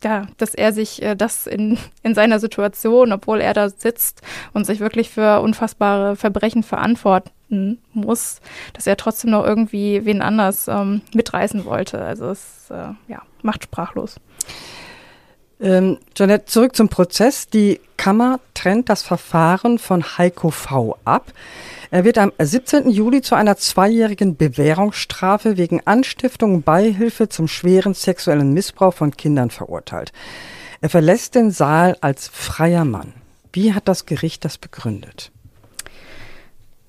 ja, 0.04 0.28
dass 0.38 0.54
er 0.54 0.74
sich 0.74 1.02
äh, 1.02 1.16
das 1.16 1.48
in, 1.48 1.78
in 2.04 2.14
seiner 2.14 2.40
Situation, 2.40 3.12
obwohl 3.12 3.42
er 3.42 3.54
da 3.54 3.70
sitzt 3.70 4.22
und 4.54 4.66
sich 4.66 4.80
wirklich 4.80 5.10
für 5.10 5.42
unfassbare 5.42 6.16
Verbrechen 6.16 6.64
verantworten 6.64 7.80
muss, 7.94 8.42
dass 8.74 8.88
er 8.88 8.98
trotzdem 8.98 9.32
noch 9.32 9.46
irgendwie 9.46 10.06
wen 10.06 10.22
anders 10.22 10.68
ähm, 10.68 11.02
mitreißen 11.14 11.66
wollte. 11.66 12.00
Also 12.00 12.30
es 12.30 12.70
äh, 12.70 12.94
ja, 13.08 13.24
macht 13.42 13.64
sprachlos. 13.64 14.18
Ähm, 15.60 15.98
Janette, 16.16 16.46
zurück 16.46 16.76
zum 16.76 16.90
Prozess. 16.90 17.48
Die 17.48 17.80
Kammer 17.98 18.40
trennt 18.54 18.90
das 18.90 19.04
Verfahren 19.04 19.80
von 19.80 20.04
Heiko 20.18 20.52
V 20.52 20.98
ab. 21.04 21.34
Er 21.90 22.04
wird 22.04 22.18
am 22.18 22.32
17. 22.38 22.90
Juli 22.90 23.22
zu 23.22 23.36
einer 23.36 23.58
zweijährigen 23.58 24.36
Bewährungsstrafe 24.38 25.58
wegen 25.58 25.82
Anstiftung 25.86 26.62
Beihilfe 26.64 27.30
zum 27.30 27.48
schweren 27.48 27.94
sexuellen 27.94 28.54
Missbrauch 28.54 28.94
von 28.94 29.16
Kindern 29.16 29.50
verurteilt. 29.50 30.12
Er 30.82 30.90
verlässt 30.90 31.36
den 31.36 31.52
Saal 31.52 31.98
als 32.02 32.28
freier 32.28 32.86
Mann. 32.86 33.14
Wie 33.54 33.74
hat 33.74 33.88
das 33.88 34.06
Gericht 34.06 34.46
das 34.46 34.58
begründet? 34.58 35.32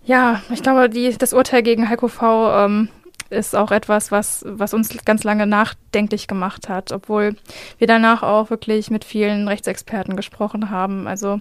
Ja, 0.05 0.43
ich 0.51 0.63
glaube, 0.63 0.89
die, 0.89 1.17
das 1.17 1.33
Urteil 1.33 1.63
gegen 1.63 1.89
Heiko 1.89 2.09
V. 2.09 2.65
Ähm, 2.65 2.89
ist 3.31 3.55
auch 3.55 3.71
etwas, 3.71 4.11
was, 4.11 4.45
was 4.47 4.75
uns 4.75 4.97
ganz 5.05 5.25
lange 5.25 5.47
nachdenklich 5.47 6.27
gemacht 6.27 6.69
hat, 6.69 6.93
obwohl 6.93 7.37
wir 7.79 7.87
danach 7.87 8.23
auch 8.23 8.51
wirklich 8.51 8.91
mit 8.91 9.05
vielen 9.05 9.49
Rechtsexperten 9.49 10.17
gesprochen 10.17 10.71
haben. 10.71 11.07
Also 11.07 11.41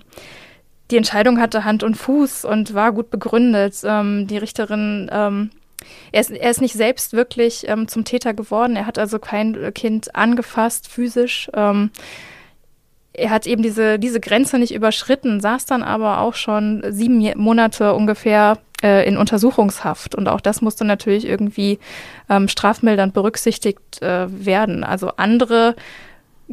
die 0.91 0.98
Entscheidung 0.98 1.39
hatte 1.39 1.65
Hand 1.65 1.84
und 1.84 1.96
Fuß 1.96 2.46
und 2.46 2.74
war 2.74 2.91
gut 2.91 3.10
begründet. 3.10 3.75
Ähm, 3.84 4.27
die 4.27 4.38
Richterin, 4.38 5.10
ähm, 5.12 5.51
er, 6.12 6.22
ist, 6.22 6.32
er 6.32 6.50
ist 6.50 6.62
nicht 6.62 6.75
selbst 6.75 7.13
wirklich 7.13 7.67
ähm, 7.67 7.88
zum 7.88 8.06
Täter 8.06 8.34
geworden. 8.34 8.75
Er 8.75 8.86
hat 8.86 8.98
also 8.98 9.20
kein 9.20 9.74
Kind 9.74 10.15
angefasst, 10.15 10.88
physisch. 10.88 11.50
Ähm, 11.53 11.91
er 13.13 13.32
hat 13.32 13.48
eben 13.48 13.63
diese, 13.63 13.98
diese 13.98 14.20
Grenze 14.20 14.60
nicht 14.60 14.74
überschritten, 14.74 15.41
saß 15.41 15.65
dann 15.65 15.84
aber 15.84 16.20
auch 16.20 16.36
schon 16.36 16.84
sieben 16.89 17.20
Monate 17.36 17.94
ungefähr 17.94 18.60
äh, 18.84 19.07
in 19.07 19.17
Untersuchungshaft. 19.17 20.15
Und 20.15 20.27
auch 20.27 20.41
das 20.41 20.62
musste 20.62 20.86
natürlich 20.86 21.25
irgendwie 21.25 21.79
ähm, 22.29 22.48
strafmildernd 22.48 23.13
berücksichtigt 23.13 24.01
äh, 24.01 24.27
werden. 24.29 24.84
Also 24.84 25.12
andere 25.17 25.75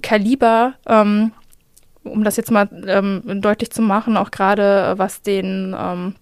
Kaliber, 0.03 0.75
ähm, 0.87 1.33
um 2.03 2.25
das 2.25 2.37
jetzt 2.37 2.51
mal 2.51 2.69
ähm, 2.87 3.41
deutlich 3.41 3.71
zu 3.71 3.83
machen, 3.83 4.17
auch 4.17 4.31
gerade 4.31 4.95
was 4.97 5.23
den 5.23 5.75
ähm, 5.79 6.15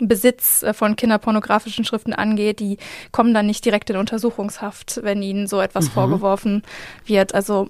Besitz 0.00 0.62
äh, 0.62 0.72
von 0.72 0.96
kinderpornografischen 0.96 1.84
Schriften 1.84 2.12
angeht, 2.12 2.60
die 2.60 2.78
kommen 3.10 3.34
dann 3.34 3.46
nicht 3.46 3.64
direkt 3.64 3.90
in 3.90 3.96
Untersuchungshaft, 3.96 5.00
wenn 5.02 5.22
ihnen 5.22 5.46
so 5.46 5.60
etwas 5.60 5.86
mhm. 5.86 5.90
vorgeworfen 5.90 6.62
wird. 7.04 7.34
Also 7.34 7.68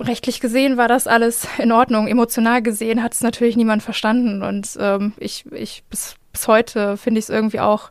rechtlich 0.00 0.40
gesehen 0.40 0.76
war 0.76 0.88
das 0.88 1.06
alles 1.06 1.46
in 1.58 1.72
Ordnung. 1.72 2.08
Emotional 2.08 2.62
gesehen 2.62 3.02
hat 3.02 3.14
es 3.14 3.22
natürlich 3.22 3.56
niemand 3.56 3.82
verstanden. 3.82 4.42
Und 4.42 4.76
ähm, 4.80 5.12
ich, 5.18 5.46
ich 5.52 5.84
bis, 5.88 6.16
bis 6.32 6.48
heute 6.48 6.96
finde 6.96 7.18
ich 7.18 7.26
es 7.26 7.30
irgendwie 7.30 7.60
auch 7.60 7.90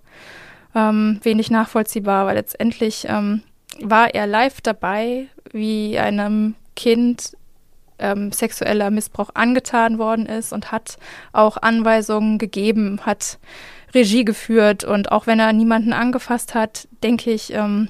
ähm, 0.76 1.20
wenig 1.24 1.52
nachvollziehbar, 1.52 2.26
weil 2.26 2.36
letztendlich 2.36 3.06
ähm, 3.08 3.44
war 3.82 4.14
er 4.14 4.28
live 4.28 4.62
dabei, 4.62 5.28
wie 5.52 5.98
einem 5.98 6.56
Kind 6.76 7.34
ähm, 7.98 8.32
sexueller 8.32 8.92
Missbrauch 8.92 9.32
angetan 9.34 9.98
worden 9.98 10.26
ist 10.26 10.54
und 10.54 10.72
hat 10.72 10.98
auch 11.34 11.58
Anweisungen 11.58 12.38
gegeben, 12.38 13.02
hat 13.06 13.40
Regie 13.94 14.24
geführt 14.24 14.84
und 14.84 15.12
auch 15.12 15.28
wenn 15.28 15.40
er 15.40 15.52
niemanden 15.52 15.94
angefasst 15.94 16.56
hat, 16.56 16.88
denke 17.04 17.32
ich, 17.32 17.54
ähm, 17.54 17.90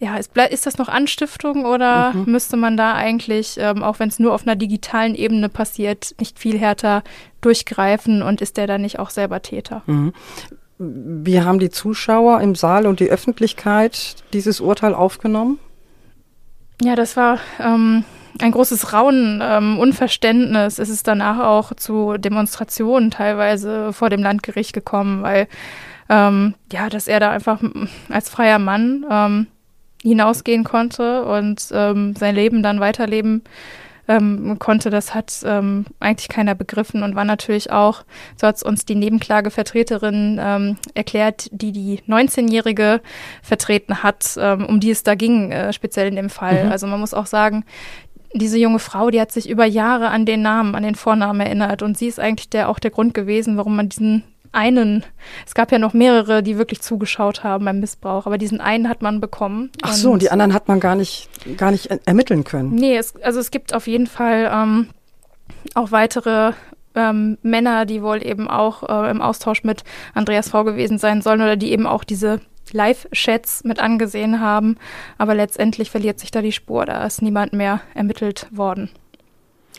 ja, 0.00 0.16
ist, 0.16 0.34
ist, 0.36 0.66
das 0.66 0.78
noch 0.78 0.88
Anstiftung 0.88 1.66
oder 1.66 2.12
mhm. 2.14 2.32
müsste 2.32 2.56
man 2.56 2.76
da 2.76 2.94
eigentlich, 2.94 3.56
ähm, 3.58 3.82
auch 3.82 3.98
wenn 3.98 4.08
es 4.08 4.18
nur 4.18 4.32
auf 4.32 4.46
einer 4.46 4.56
digitalen 4.56 5.14
Ebene 5.14 5.50
passiert, 5.50 6.14
nicht 6.18 6.38
viel 6.38 6.58
härter 6.58 7.04
durchgreifen 7.42 8.22
und 8.22 8.40
ist 8.40 8.56
der 8.56 8.66
dann 8.66 8.80
nicht 8.80 8.98
auch 8.98 9.10
selber 9.10 9.42
Täter? 9.42 9.82
Mhm. 9.86 10.14
Wie 10.78 11.42
haben 11.42 11.58
die 11.58 11.68
Zuschauer 11.68 12.40
im 12.40 12.54
Saal 12.54 12.86
und 12.86 13.00
die 13.00 13.10
Öffentlichkeit 13.10 14.16
dieses 14.32 14.60
Urteil 14.60 14.94
aufgenommen? 14.94 15.58
Ja, 16.80 16.96
das 16.96 17.18
war 17.18 17.38
ähm, 17.58 18.04
ein 18.40 18.52
großes 18.52 18.94
Raunen, 18.94 19.42
ähm, 19.44 19.78
Unverständnis. 19.78 20.78
Es 20.78 20.88
ist 20.88 21.06
danach 21.06 21.40
auch 21.40 21.74
zu 21.74 22.16
Demonstrationen 22.16 23.10
teilweise 23.10 23.92
vor 23.92 24.08
dem 24.08 24.22
Landgericht 24.22 24.72
gekommen, 24.72 25.22
weil 25.22 25.46
ähm, 26.08 26.54
ja, 26.72 26.88
dass 26.88 27.06
er 27.06 27.20
da 27.20 27.30
einfach 27.30 27.60
als 28.08 28.30
freier 28.30 28.58
Mann 28.58 29.04
ähm, 29.10 29.46
hinausgehen 30.02 30.64
konnte 30.64 31.24
und 31.24 31.68
ähm, 31.72 32.14
sein 32.16 32.34
Leben 32.34 32.62
dann 32.62 32.80
weiterleben 32.80 33.42
ähm, 34.10 34.58
konnte, 34.58 34.90
das 34.90 35.14
hat 35.14 35.40
ähm, 35.44 35.84
eigentlich 36.00 36.28
keiner 36.28 36.56
begriffen 36.56 37.02
und 37.04 37.14
war 37.14 37.24
natürlich 37.24 37.70
auch, 37.70 38.02
so 38.36 38.46
hat 38.46 38.56
es 38.56 38.62
uns 38.62 38.84
die 38.84 38.96
Nebenklagevertreterin 38.96 40.40
ähm, 40.42 40.76
erklärt, 40.94 41.48
die 41.52 41.70
die 41.70 42.00
19-Jährige 42.08 43.00
vertreten 43.42 44.02
hat, 44.02 44.36
ähm, 44.36 44.66
um 44.66 44.80
die 44.80 44.90
es 44.90 45.04
da 45.04 45.14
ging, 45.14 45.52
äh, 45.52 45.72
speziell 45.72 46.08
in 46.08 46.16
dem 46.16 46.30
Fall. 46.30 46.64
Mhm. 46.64 46.72
Also 46.72 46.88
man 46.88 46.98
muss 46.98 47.14
auch 47.14 47.26
sagen, 47.26 47.64
diese 48.32 48.58
junge 48.58 48.80
Frau, 48.80 49.10
die 49.10 49.20
hat 49.20 49.30
sich 49.30 49.48
über 49.48 49.64
Jahre 49.64 50.08
an 50.08 50.26
den 50.26 50.42
Namen, 50.42 50.74
an 50.74 50.82
den 50.82 50.96
Vornamen 50.96 51.40
erinnert 51.40 51.82
und 51.82 51.96
sie 51.96 52.08
ist 52.08 52.18
eigentlich 52.18 52.50
der 52.50 52.68
auch 52.68 52.80
der 52.80 52.90
Grund 52.90 53.14
gewesen, 53.14 53.56
warum 53.56 53.76
man 53.76 53.88
diesen 53.88 54.24
einen, 54.52 55.04
es 55.46 55.54
gab 55.54 55.72
ja 55.72 55.78
noch 55.78 55.92
mehrere, 55.92 56.42
die 56.42 56.58
wirklich 56.58 56.80
zugeschaut 56.80 57.44
haben 57.44 57.64
beim 57.64 57.80
Missbrauch, 57.80 58.26
aber 58.26 58.38
diesen 58.38 58.60
einen 58.60 58.88
hat 58.88 59.02
man 59.02 59.20
bekommen. 59.20 59.70
Ach 59.82 59.92
so, 59.92 60.10
und 60.10 60.22
die 60.22 60.30
anderen 60.30 60.54
hat 60.54 60.68
man 60.68 60.80
gar 60.80 60.96
nicht, 60.96 61.28
gar 61.56 61.70
nicht 61.70 61.88
ermitteln 62.06 62.44
können. 62.44 62.74
Nee, 62.74 62.96
es, 62.96 63.14
also 63.22 63.40
es 63.40 63.50
gibt 63.50 63.74
auf 63.74 63.86
jeden 63.86 64.06
Fall 64.06 64.50
ähm, 64.52 64.88
auch 65.74 65.92
weitere 65.92 66.52
ähm, 66.94 67.38
Männer, 67.42 67.86
die 67.86 68.02
wohl 68.02 68.24
eben 68.24 68.48
auch 68.48 68.82
äh, 68.88 69.10
im 69.10 69.22
Austausch 69.22 69.64
mit 69.64 69.84
Andreas 70.14 70.50
V 70.50 70.64
gewesen 70.64 70.98
sein 70.98 71.22
sollen 71.22 71.40
oder 71.40 71.56
die 71.56 71.72
eben 71.72 71.86
auch 71.86 72.04
diese 72.04 72.40
Live-Chats 72.72 73.64
mit 73.64 73.80
angesehen 73.80 74.40
haben. 74.40 74.76
Aber 75.18 75.34
letztendlich 75.34 75.90
verliert 75.90 76.18
sich 76.18 76.30
da 76.30 76.42
die 76.42 76.52
Spur, 76.52 76.86
da 76.86 77.04
ist 77.04 77.22
niemand 77.22 77.52
mehr 77.52 77.80
ermittelt 77.94 78.46
worden. 78.50 78.90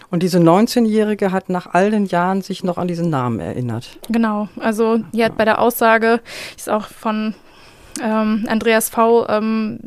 Und 0.10 0.24
diese 0.24 0.40
19-Jährige 0.40 1.32
hat 1.32 1.50
nach 1.50 1.68
all 1.74 1.92
den 1.92 2.06
Jahren 2.06 2.42
sich 2.42 2.64
noch 2.64 2.78
an 2.78 2.88
diesen 2.88 3.10
Namen 3.10 3.40
erinnert. 3.40 3.98
Genau, 4.10 4.50
also 4.60 4.98
die 5.14 5.24
hat 5.24 5.38
bei 5.38 5.46
der 5.46 5.60
Aussage, 5.60 6.20
ist 6.58 6.70
auch 6.70 6.88
von 6.88 7.34
ähm, 8.02 8.46
Andreas 8.48 8.90
V., 8.90 9.28
ähm, 9.28 9.80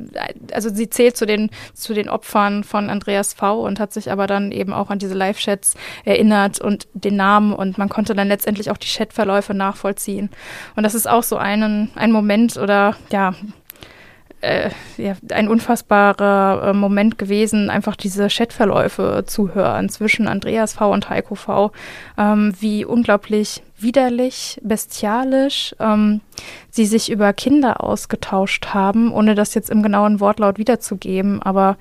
also 0.52 0.68
sie 0.68 0.88
zählt 0.88 1.16
zu 1.16 1.26
den, 1.26 1.50
zu 1.72 1.94
den 1.94 2.08
Opfern 2.08 2.64
von 2.64 2.90
Andreas 2.90 3.34
V. 3.34 3.60
und 3.64 3.80
hat 3.80 3.92
sich 3.92 4.10
aber 4.10 4.26
dann 4.26 4.52
eben 4.52 4.72
auch 4.72 4.90
an 4.90 4.98
diese 4.98 5.14
Live-Chats 5.14 5.74
erinnert 6.04 6.60
und 6.60 6.86
den 6.94 7.16
Namen 7.16 7.52
und 7.52 7.78
man 7.78 7.88
konnte 7.88 8.14
dann 8.14 8.28
letztendlich 8.28 8.70
auch 8.70 8.76
die 8.76 8.88
Chatverläufe 8.88 9.54
nachvollziehen. 9.54 10.30
Und 10.76 10.82
das 10.82 10.94
ist 10.94 11.08
auch 11.08 11.22
so 11.22 11.36
einen, 11.36 11.90
ein 11.94 12.12
Moment 12.12 12.56
oder 12.56 12.96
ja, 13.10 13.34
äh, 14.44 14.70
ja, 14.98 15.14
ein 15.30 15.48
unfassbarer 15.48 16.68
äh, 16.68 16.72
Moment 16.72 17.18
gewesen, 17.18 17.70
einfach 17.70 17.96
diese 17.96 18.28
Chatverläufe 18.28 19.24
zu 19.26 19.54
hören 19.54 19.88
zwischen 19.88 20.28
Andreas 20.28 20.74
V. 20.74 20.92
und 20.92 21.09
Heiko 21.09 21.35
V. 21.35 21.72
Ähm, 22.18 22.54
wie 22.61 22.85
unglaublich 22.85 23.62
widerlich, 23.78 24.61
bestialisch 24.62 25.74
ähm, 25.80 26.20
sie 26.70 26.87
sich 26.87 27.11
über 27.11 27.33
Kinder 27.33 27.83
ausgetauscht 27.83 28.68
haben, 28.74 29.12
ohne 29.12 29.35
das 29.35 29.54
jetzt 29.54 29.70
im 29.70 29.83
genauen 29.83 30.20
Wortlaut 30.20 30.59
wiederzugeben. 30.59 31.42
Aber 31.42 31.76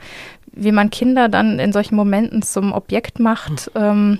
wie 0.54 0.72
man 0.72 0.90
Kinder 0.90 1.30
dann 1.30 1.60
in 1.60 1.74
solchen 1.74 1.96
Momenten 1.96 2.42
zum 2.42 2.72
Objekt 2.72 3.20
macht 3.20 3.72
hm. 3.74 3.84
ähm, 3.84 4.20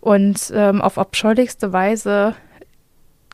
und 0.00 0.52
ähm, 0.54 0.80
auf 0.80 0.98
abscheulichste 0.98 1.72
Weise 1.72 2.34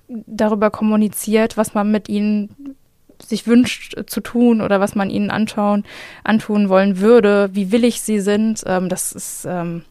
darüber 0.08 0.70
kommuniziert, 0.70 1.56
was 1.56 1.74
man 1.74 1.90
mit 1.92 2.08
ihnen 2.08 2.76
sich 3.22 3.46
wünscht 3.46 3.96
äh, 3.96 4.06
zu 4.06 4.20
tun 4.20 4.60
oder 4.60 4.80
was 4.80 4.94
man 4.94 5.10
ihnen 5.10 5.30
anschauen, 5.30 5.84
antun 6.24 6.68
wollen 6.68 7.00
würde, 7.00 7.50
wie 7.52 7.72
willig 7.72 8.00
sie 8.00 8.20
sind. 8.20 8.62
Ähm, 8.66 8.88
das 8.88 9.12
ist, 9.12 9.46
ähm, 9.48 9.84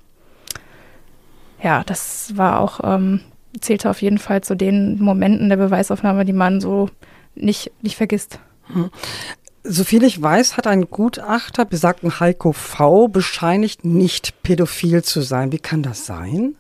ja, 1.62 1.84
das 1.84 2.38
war 2.38 2.60
auch, 2.60 2.80
ähm, 2.84 3.22
zählte 3.60 3.90
auf 3.90 4.02
jeden 4.02 4.20
Fall 4.20 4.42
zu 4.42 4.56
den 4.56 5.02
Momenten 5.02 5.50
der 5.50 5.58
Beweisaufnahme, 5.58 6.26
die 6.26 6.34
man 6.34 6.62
so 6.62 6.90
nicht, 7.36 7.72
nicht 7.82 7.96
vergisst. 7.96 8.40
Hm. 8.74 8.90
Soviel 9.64 10.04
ich 10.04 10.22
weiß, 10.22 10.56
hat 10.56 10.68
ein 10.68 10.90
Gutachter, 10.90 11.66
besagten 11.66 12.20
Heiko 12.20 12.54
V., 12.54 13.08
bescheinigt, 13.08 13.84
nicht 13.84 14.42
pädophil 14.42 15.04
zu 15.04 15.22
sein. 15.22 15.52
Wie 15.52 15.60
kann 15.60 15.84
das 15.84 16.06
sein? 16.06 16.56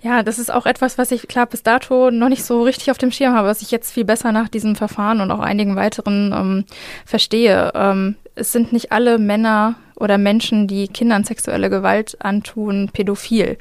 Ja, 0.00 0.22
das 0.22 0.38
ist 0.38 0.52
auch 0.52 0.66
etwas, 0.66 0.96
was 0.96 1.10
ich 1.10 1.26
klar 1.26 1.46
bis 1.46 1.64
dato 1.64 2.12
noch 2.12 2.28
nicht 2.28 2.44
so 2.44 2.62
richtig 2.62 2.92
auf 2.92 2.98
dem 2.98 3.10
Schirm 3.10 3.34
habe, 3.34 3.48
was 3.48 3.62
ich 3.62 3.72
jetzt 3.72 3.92
viel 3.92 4.04
besser 4.04 4.30
nach 4.30 4.48
diesem 4.48 4.76
Verfahren 4.76 5.20
und 5.20 5.32
auch 5.32 5.40
einigen 5.40 5.74
weiteren 5.74 6.32
ähm, 6.32 6.64
verstehe. 7.04 7.72
Ähm, 7.74 8.14
es 8.36 8.52
sind 8.52 8.72
nicht 8.72 8.92
alle 8.92 9.18
Männer 9.18 9.74
oder 9.96 10.16
Menschen, 10.16 10.68
die 10.68 10.86
Kindern 10.86 11.24
sexuelle 11.24 11.68
Gewalt 11.68 12.16
antun, 12.20 12.90
pädophil. 12.92 13.58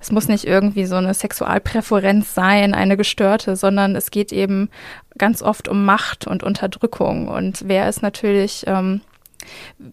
Es 0.00 0.12
muss 0.12 0.28
nicht 0.28 0.44
irgendwie 0.44 0.84
so 0.84 0.94
eine 0.94 1.12
Sexualpräferenz 1.12 2.32
sein, 2.34 2.72
eine 2.74 2.96
gestörte, 2.96 3.56
sondern 3.56 3.96
es 3.96 4.12
geht 4.12 4.32
eben 4.32 4.70
ganz 5.18 5.42
oft 5.42 5.66
um 5.66 5.84
Macht 5.84 6.28
und 6.28 6.44
Unterdrückung. 6.44 7.26
Und 7.26 7.64
wer 7.66 7.88
ist 7.88 8.02
natürlich 8.02 8.62
ähm, 8.68 9.00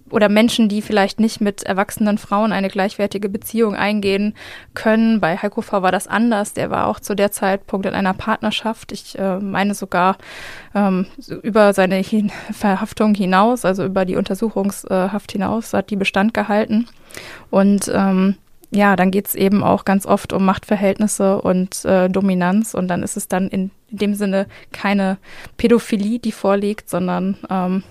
oder 0.10 0.30
Menschen, 0.30 0.70
die 0.70 0.82
vielleicht 0.82 1.20
nicht 1.20 1.42
mit 1.42 1.64
erwachsenen 1.64 2.18
Frauen 2.18 2.52
eine 2.52 2.68
gleichwertige 2.68 3.30
Beziehung 3.30 3.76
eingehen 3.76 4.34
können. 4.74 5.20
Bei 5.20 5.38
Heiko 5.38 5.62
V 5.62 5.82
war 5.82 5.92
das 5.92 6.08
anders. 6.08 6.54
Der 6.54 6.70
war 6.70 6.88
auch 6.88 7.00
zu 7.00 7.16
der 7.16 7.32
Zeitpunkt 7.32 7.86
in 7.86 7.94
einer 7.94 8.14
Partnerschaft. 8.14 8.92
Ich 8.92 9.18
äh, 9.18 9.40
meine 9.40 9.74
sogar 9.74 10.18
ähm, 10.76 11.08
über 11.42 11.74
seine 11.74 11.96
Hin 11.96 12.32
Verhaftung 12.52 13.16
hinaus, 13.16 13.66
also 13.66 13.86
über 13.86 14.06
die 14.06 14.16
Untersuchungshaft 14.16 15.32
hinaus, 15.32 15.74
hat 15.74 15.90
die 15.90 15.96
Bestand 15.96 16.34
gehalten. 16.34 16.88
Und 17.50 17.92
ähm, 17.94 18.36
ja, 18.70 18.96
dann 18.96 19.12
geht 19.12 19.28
es 19.28 19.36
eben 19.36 19.64
auch 19.64 19.86
ganz 19.86 20.06
oft 20.06 20.34
um 20.34 20.44
Machtverhältnisse 20.46 21.42
und 21.42 21.86
äh, 21.86 22.10
Dominanz 22.10 22.74
und 22.74 22.90
dann 22.90 23.02
ist 23.02 23.16
es 23.16 23.28
dann 23.28 23.48
in, 23.48 23.72
dem 23.90 24.14
Sinne 24.14 24.48
keine 24.74 25.18
Pädophilie, 25.56 26.20
die 26.20 26.34
vorliegt, 26.34 26.90
sondern 26.90 27.38
ähm, 27.50 27.84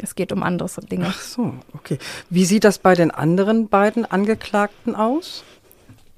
es 0.00 0.14
geht 0.14 0.32
um 0.32 0.42
andere 0.42 0.68
Dinge. 0.82 1.06
Ach 1.08 1.20
so, 1.20 1.54
okay. 1.74 1.98
Wie 2.30 2.44
sieht 2.44 2.64
das 2.64 2.78
bei 2.78 2.94
den 2.94 3.10
anderen 3.10 3.68
beiden 3.68 4.04
Angeklagten 4.04 4.94
aus? 4.94 5.44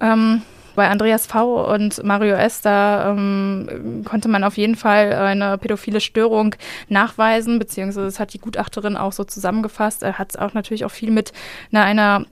Ähm, 0.01 0.43
bei 0.75 0.89
Andreas 0.89 1.27
V. 1.27 1.73
und 1.73 2.03
Mario 2.03 2.35
S. 2.35 2.61
da 2.61 3.11
ähm, 3.11 4.03
konnte 4.05 4.29
man 4.29 4.45
auf 4.45 4.57
jeden 4.57 4.77
Fall 4.77 5.13
eine 5.13 5.57
pädophile 5.59 6.01
Störung 6.01 6.57
nachweisen, 6.89 7.59
beziehungsweise 7.59 8.07
das 8.07 8.21
hat 8.21 8.33
die 8.33 8.41
Gutachterin 8.41 8.97
auch 8.97 9.13
so 9.13 9.25
zusammengefasst. 9.25 10.03
Er 10.03 10.19
hat 10.19 10.31
es 10.31 10.37
auch 10.37 10.53
natürlich 10.55 10.85
auch 10.85 10.91
viel 10.91 11.11
mit 11.11 11.33
na, 11.71 11.85
einer 11.85 12.27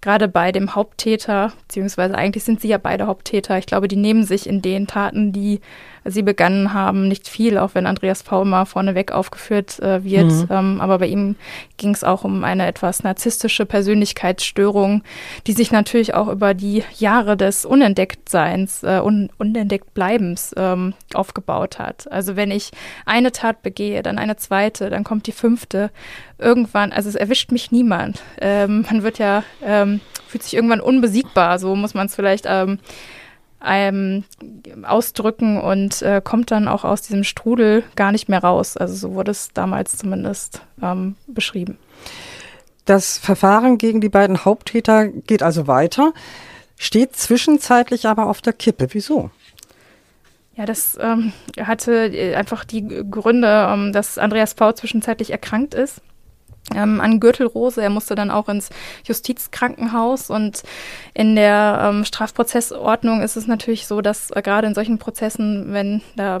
gerade 0.00 0.28
bei 0.28 0.52
dem 0.52 0.74
Haupttäter, 0.74 1.52
beziehungsweise 1.66 2.14
eigentlich 2.14 2.44
sind 2.44 2.60
sie 2.60 2.68
ja 2.68 2.78
beide 2.78 3.06
Haupttäter. 3.06 3.58
Ich 3.58 3.66
glaube, 3.66 3.88
die 3.88 3.96
nehmen 3.96 4.24
sich 4.24 4.46
in 4.46 4.62
den 4.62 4.86
Taten, 4.86 5.32
die 5.32 5.60
sie 6.10 6.22
begangen 6.22 6.72
haben. 6.72 7.08
Nicht 7.08 7.28
viel, 7.28 7.58
auch 7.58 7.70
wenn 7.74 7.86
Andreas 7.86 8.22
V. 8.22 8.42
immer 8.42 8.66
vorneweg 8.66 9.12
aufgeführt 9.12 9.78
äh, 9.80 10.04
wird. 10.04 10.30
Mhm. 10.30 10.46
Ähm, 10.50 10.80
aber 10.80 10.98
bei 10.98 11.06
ihm 11.06 11.36
ging 11.76 11.90
es 11.90 12.04
auch 12.04 12.24
um 12.24 12.44
eine 12.44 12.66
etwas 12.66 13.02
narzisstische 13.02 13.66
Persönlichkeitsstörung, 13.66 15.02
die 15.46 15.52
sich 15.52 15.70
natürlich 15.70 16.14
auch 16.14 16.28
über 16.28 16.54
die 16.54 16.84
Jahre 16.98 17.36
des 17.36 17.64
Unentdecktseins, 17.64 18.82
äh, 18.82 19.00
un 19.02 19.30
Unentdecktbleibens 19.38 20.54
ähm, 20.56 20.94
aufgebaut 21.14 21.78
hat. 21.78 22.10
Also 22.10 22.36
wenn 22.36 22.50
ich 22.50 22.70
eine 23.06 23.32
Tat 23.32 23.62
begehe, 23.62 24.02
dann 24.02 24.18
eine 24.18 24.36
zweite, 24.36 24.90
dann 24.90 25.04
kommt 25.04 25.26
die 25.26 25.32
fünfte. 25.32 25.90
Irgendwann, 26.38 26.92
also 26.92 27.08
es 27.08 27.14
erwischt 27.14 27.52
mich 27.52 27.72
niemand. 27.72 28.22
Ähm, 28.40 28.84
man 28.90 29.02
wird 29.02 29.18
ja, 29.18 29.42
ähm, 29.64 30.00
fühlt 30.26 30.42
sich 30.42 30.54
irgendwann 30.54 30.80
unbesiegbar, 30.80 31.58
so 31.58 31.74
muss 31.74 31.94
man 31.94 32.06
es 32.06 32.14
vielleicht 32.14 32.46
ähm, 33.64 34.24
ausdrücken 34.84 35.60
und 35.60 36.02
äh, 36.02 36.20
kommt 36.22 36.50
dann 36.50 36.68
auch 36.68 36.84
aus 36.84 37.02
diesem 37.02 37.24
Strudel 37.24 37.82
gar 37.96 38.12
nicht 38.12 38.28
mehr 38.28 38.42
raus. 38.42 38.76
Also 38.76 38.94
so 38.94 39.14
wurde 39.14 39.30
es 39.30 39.52
damals 39.52 39.96
zumindest 39.96 40.62
ähm, 40.82 41.16
beschrieben. 41.26 41.78
Das 42.84 43.18
Verfahren 43.18 43.78
gegen 43.78 44.00
die 44.00 44.08
beiden 44.08 44.44
Haupttäter 44.44 45.08
geht 45.08 45.42
also 45.42 45.66
weiter, 45.66 46.12
steht 46.76 47.16
zwischenzeitlich 47.16 48.06
aber 48.06 48.26
auf 48.26 48.40
der 48.40 48.52
Kippe. 48.52 48.88
Wieso? 48.92 49.30
Ja, 50.56 50.64
das 50.64 50.98
ähm, 51.00 51.32
hatte 51.60 52.34
einfach 52.36 52.64
die 52.64 53.04
Gründe, 53.10 53.68
ähm, 53.70 53.92
dass 53.92 54.18
Andreas 54.18 54.54
V. 54.54 54.72
zwischenzeitlich 54.72 55.30
erkrankt 55.30 55.74
ist 55.74 56.00
ähm, 56.74 57.00
an 57.00 57.20
Gürtelrose. 57.20 57.82
Er 57.82 57.90
musste 57.90 58.14
dann 58.14 58.30
auch 58.30 58.48
ins 58.48 58.70
Justizkrankenhaus 59.04 60.30
und 60.30 60.62
in 61.14 61.36
der 61.36 61.80
ähm, 61.82 62.04
Strafprozessordnung 62.04 63.22
ist 63.22 63.36
es 63.36 63.46
natürlich 63.46 63.86
so, 63.86 64.00
dass 64.00 64.30
äh, 64.30 64.42
gerade 64.42 64.66
in 64.66 64.74
solchen 64.74 64.98
Prozessen, 64.98 65.72
wenn 65.72 66.02
da 66.16 66.38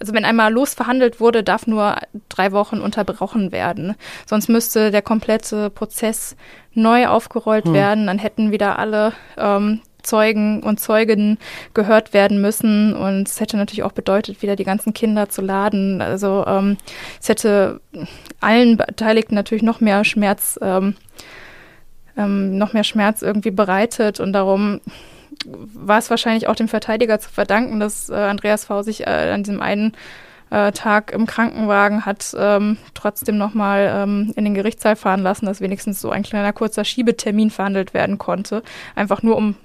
also 0.00 0.12
wenn 0.12 0.24
einmal 0.24 0.52
losverhandelt 0.52 1.20
wurde, 1.20 1.42
darf 1.42 1.66
nur 1.66 1.96
drei 2.28 2.52
Wochen 2.52 2.80
unterbrochen 2.80 3.52
werden. 3.52 3.94
Sonst 4.26 4.48
müsste 4.48 4.90
der 4.90 5.02
komplette 5.02 5.70
Prozess 5.70 6.36
neu 6.72 7.06
aufgerollt 7.06 7.66
hm. 7.66 7.74
werden. 7.74 8.06
Dann 8.06 8.18
hätten 8.18 8.50
wieder 8.50 8.78
alle 8.78 9.12
ähm, 9.36 9.80
Zeugen 10.04 10.62
und 10.62 10.80
Zeuginnen 10.80 11.38
gehört 11.72 12.12
werden 12.12 12.40
müssen. 12.40 12.94
Und 12.94 13.28
es 13.28 13.40
hätte 13.40 13.56
natürlich 13.56 13.82
auch 13.82 13.92
bedeutet, 13.92 14.42
wieder 14.42 14.56
die 14.56 14.64
ganzen 14.64 14.94
Kinder 14.94 15.28
zu 15.28 15.42
laden. 15.42 16.00
Also 16.00 16.44
ähm, 16.46 16.76
es 17.20 17.28
hätte 17.28 17.80
allen 18.40 18.76
Beteiligten 18.76 19.34
natürlich 19.34 19.64
noch 19.64 19.80
mehr 19.80 20.04
Schmerz, 20.04 20.58
ähm, 20.62 20.94
ähm, 22.16 22.56
noch 22.58 22.72
mehr 22.72 22.84
Schmerz 22.84 23.22
irgendwie 23.22 23.50
bereitet. 23.50 24.20
Und 24.20 24.32
darum 24.32 24.80
war 25.46 25.98
es 25.98 26.10
wahrscheinlich 26.10 26.48
auch 26.48 26.56
dem 26.56 26.68
Verteidiger 26.68 27.18
zu 27.18 27.30
verdanken, 27.30 27.80
dass 27.80 28.08
äh, 28.08 28.14
Andreas 28.14 28.66
V. 28.66 28.82
sich 28.82 29.06
äh, 29.06 29.32
an 29.32 29.42
diesem 29.42 29.60
einen 29.60 29.92
äh, 30.50 30.72
Tag 30.72 31.12
im 31.12 31.26
Krankenwagen 31.26 32.06
hat 32.06 32.34
ähm, 32.38 32.76
trotzdem 32.94 33.38
nochmal 33.38 33.90
ähm, 33.92 34.32
in 34.36 34.44
den 34.44 34.54
Gerichtssaal 34.54 34.96
fahren 34.96 35.22
lassen, 35.22 35.46
dass 35.46 35.60
wenigstens 35.60 36.00
so 36.00 36.10
ein 36.10 36.22
kleiner 36.22 36.52
kurzer 36.52 36.84
Schiebetermin 36.84 37.50
verhandelt 37.50 37.94
werden 37.94 38.18
konnte. 38.18 38.62
Einfach 38.94 39.22
nur 39.22 39.36
um 39.36 39.56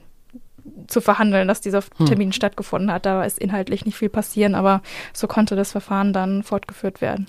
zu 0.89 1.01
verhandeln, 1.01 1.47
dass 1.47 1.61
dieser 1.61 1.83
hm. 1.97 2.05
Termin 2.05 2.27
hm. 2.29 2.33
stattgefunden 2.33 2.91
hat. 2.91 3.05
Da 3.05 3.23
ist 3.23 3.39
inhaltlich 3.39 3.85
nicht 3.85 3.97
viel 3.97 4.09
passieren, 4.09 4.55
aber 4.55 4.81
so 5.13 5.27
konnte 5.27 5.55
das 5.55 5.71
Verfahren 5.71 6.13
dann 6.13 6.43
fortgeführt 6.43 7.01
werden. 7.01 7.27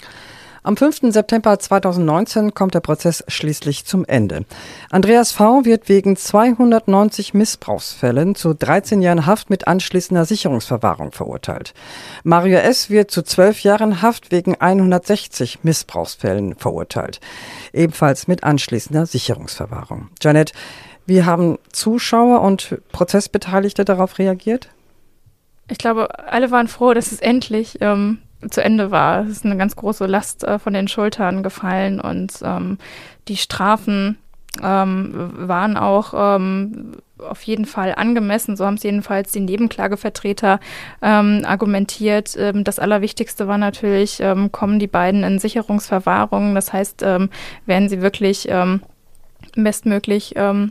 Am 0.62 0.77
5. 0.77 1.12
September 1.12 1.59
2019 1.59 2.53
kommt 2.53 2.75
der 2.75 2.81
Prozess 2.81 3.25
schließlich 3.29 3.87
zum 3.87 4.05
Ende. 4.05 4.44
Andreas 4.90 5.33
V. 5.33 5.64
wird 5.64 5.88
wegen 5.88 6.16
290 6.16 7.33
Missbrauchsfällen 7.33 8.35
zu 8.35 8.53
13 8.53 9.01
Jahren 9.01 9.25
Haft 9.25 9.49
mit 9.49 9.66
anschließender 9.66 10.27
Sicherungsverwahrung 10.27 11.12
verurteilt. 11.12 11.73
Mario 12.25 12.59
S. 12.59 12.90
wird 12.90 13.11
zu 13.11 13.23
12 13.23 13.62
Jahren 13.62 14.03
Haft 14.03 14.33
wegen 14.33 14.55
160 14.55 15.61
Missbrauchsfällen 15.62 16.55
verurteilt. 16.57 17.20
Ebenfalls 17.73 18.29
mit 18.29 18.44
anschließender 18.44 19.07
Sicherungsverwahrung. 19.07 20.11
Janet, 20.20 20.53
wie 21.11 21.25
haben 21.25 21.59
Zuschauer 21.73 22.40
und 22.40 22.79
Prozessbeteiligte 22.92 23.85
darauf 23.85 24.18
reagiert? 24.20 24.68
Ich 25.68 25.77
glaube, 25.77 26.09
alle 26.29 26.53
waren 26.53 26.68
froh, 26.68 26.94
dass 26.94 27.11
es 27.11 27.18
endlich 27.18 27.79
ähm, 27.81 28.18
zu 28.49 28.62
Ende 28.62 28.92
war. 28.92 29.25
Es 29.25 29.31
ist 29.31 29.44
eine 29.44 29.57
ganz 29.57 29.75
große 29.75 30.07
Last 30.07 30.44
äh, 30.44 30.61
von 30.61 30.73
den 30.73 30.87
Schultern 30.87 31.42
gefallen 31.42 32.01
und 32.01 32.35
ähm, 32.42 32.79
die 33.27 33.37
Strafen 33.37 34.18
ähm, 34.62 35.33
waren 35.35 35.77
auch 35.77 36.14
ähm, 36.14 36.92
auf 37.18 37.42
jeden 37.42 37.64
Fall 37.66 37.92
angemessen. 37.96 38.57
So 38.57 38.64
haben 38.64 38.75
es 38.75 38.85
jedenfalls 38.85 39.33
die 39.33 39.40
Nebenklagevertreter 39.40 40.61
ähm, 41.03 41.42
argumentiert. 41.44 42.37
Ähm, 42.38 42.62
das 42.62 42.79
Allerwichtigste 42.79 43.49
war 43.49 43.59
natürlich, 43.59 44.20
ähm, 44.20 44.53
kommen 44.53 44.79
die 44.79 44.87
beiden 44.87 45.25
in 45.25 45.40
Sicherungsverwahrung. 45.40 46.55
Das 46.55 46.73
heißt, 46.73 47.03
ähm, 47.03 47.31
werden 47.66 47.88
sie 47.88 48.01
wirklich 48.01 48.49
bestmöglich 49.57 50.35
ähm, 50.37 50.70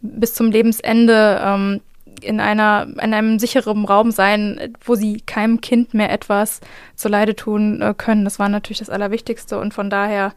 bis 0.00 0.34
zum 0.34 0.50
Lebensende 0.50 1.40
ähm, 1.42 1.80
in 2.20 2.40
einer 2.40 2.86
in 3.00 3.14
einem 3.14 3.38
sicheren 3.38 3.84
Raum 3.84 4.10
sein, 4.10 4.74
wo 4.84 4.94
sie 4.94 5.20
keinem 5.20 5.60
Kind 5.60 5.94
mehr 5.94 6.10
etwas 6.10 6.60
zuleide 6.96 7.36
tun 7.36 7.80
äh, 7.80 7.94
können. 7.96 8.24
Das 8.24 8.38
war 8.38 8.48
natürlich 8.48 8.78
das 8.78 8.90
Allerwichtigste 8.90 9.58
und 9.58 9.74
von 9.74 9.90
daher 9.90 10.32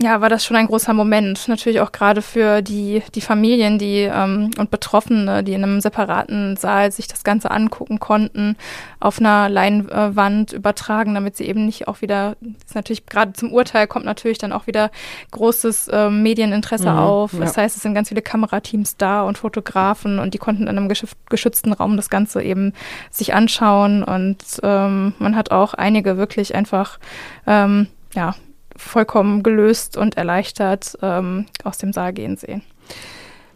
ja, 0.00 0.20
war 0.20 0.28
das 0.28 0.44
schon 0.44 0.56
ein 0.56 0.66
großer 0.66 0.92
Moment. 0.92 1.46
Natürlich 1.46 1.80
auch 1.80 1.92
gerade 1.92 2.20
für 2.20 2.62
die, 2.62 3.02
die 3.14 3.20
Familien 3.20 3.78
die, 3.78 4.00
ähm, 4.00 4.50
und 4.58 4.72
Betroffene, 4.72 5.44
die 5.44 5.52
in 5.52 5.62
einem 5.62 5.80
separaten 5.80 6.56
Saal 6.56 6.90
sich 6.90 7.06
das 7.06 7.22
Ganze 7.22 7.52
angucken 7.52 8.00
konnten, 8.00 8.56
auf 8.98 9.20
einer 9.20 9.48
Leinwand 9.48 10.52
übertragen, 10.52 11.14
damit 11.14 11.36
sie 11.36 11.44
eben 11.44 11.64
nicht 11.64 11.86
auch 11.86 12.02
wieder, 12.02 12.36
ist 12.66 12.74
natürlich 12.74 13.06
gerade 13.06 13.34
zum 13.34 13.52
Urteil 13.52 13.86
kommt 13.86 14.04
natürlich 14.04 14.38
dann 14.38 14.52
auch 14.52 14.66
wieder 14.66 14.90
großes 15.30 15.86
äh, 15.88 16.10
Medieninteresse 16.10 16.90
mhm, 16.90 16.98
auf. 16.98 17.32
Ja. 17.32 17.40
Das 17.40 17.56
heißt, 17.56 17.76
es 17.76 17.82
sind 17.84 17.94
ganz 17.94 18.08
viele 18.08 18.22
Kamerateams 18.22 18.96
da 18.96 19.22
und 19.22 19.38
Fotografen 19.38 20.18
und 20.18 20.34
die 20.34 20.38
konnten 20.38 20.62
in 20.64 20.76
einem 20.76 20.88
geschützten 21.28 21.72
Raum 21.72 21.96
das 21.96 22.10
Ganze 22.10 22.42
eben 22.42 22.72
sich 23.12 23.32
anschauen 23.32 24.02
und 24.02 24.38
ähm, 24.64 25.14
man 25.20 25.36
hat 25.36 25.52
auch 25.52 25.74
einige 25.74 26.16
wirklich 26.16 26.56
einfach 26.56 26.98
ähm, 27.46 27.86
ja, 28.14 28.34
vollkommen 28.76 29.42
gelöst 29.42 29.96
und 29.96 30.16
erleichtert 30.16 30.98
ähm, 31.02 31.46
aus 31.62 31.78
dem 31.78 31.92
Saal 31.92 32.12
gehen 32.12 32.36
sehen. 32.36 32.62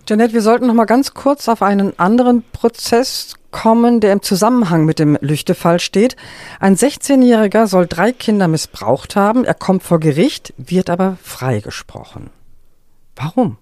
Janet, 0.09 0.33
wir 0.33 0.41
sollten 0.41 0.67
noch 0.67 0.75
mal 0.75 0.87
ganz 0.87 1.13
kurz 1.13 1.49
auf 1.49 1.61
einen 1.61 1.99
anderen 1.99 2.43
Prozess 2.53 3.35
kommen, 3.51 4.01
der 4.01 4.13
im 4.13 4.23
Zusammenhang 4.23 4.85
mit 4.85 4.99
dem 4.99 5.19
Lüchtefall 5.21 5.81
steht. 5.81 6.17
Ein 6.61 6.77
16-Jähriger 6.77 7.67
soll 7.67 7.87
drei 7.87 8.13
Kinder 8.13 8.49
missbraucht 8.49 9.17
haben. 9.17 9.45
Er 9.45 9.55
kommt 9.55 9.83
vor 9.83 10.01
Gericht, 10.01 10.55
wird 10.57 10.89
aber 10.89 11.19
freigesprochen. 11.23 12.31
Warum? 13.17 13.59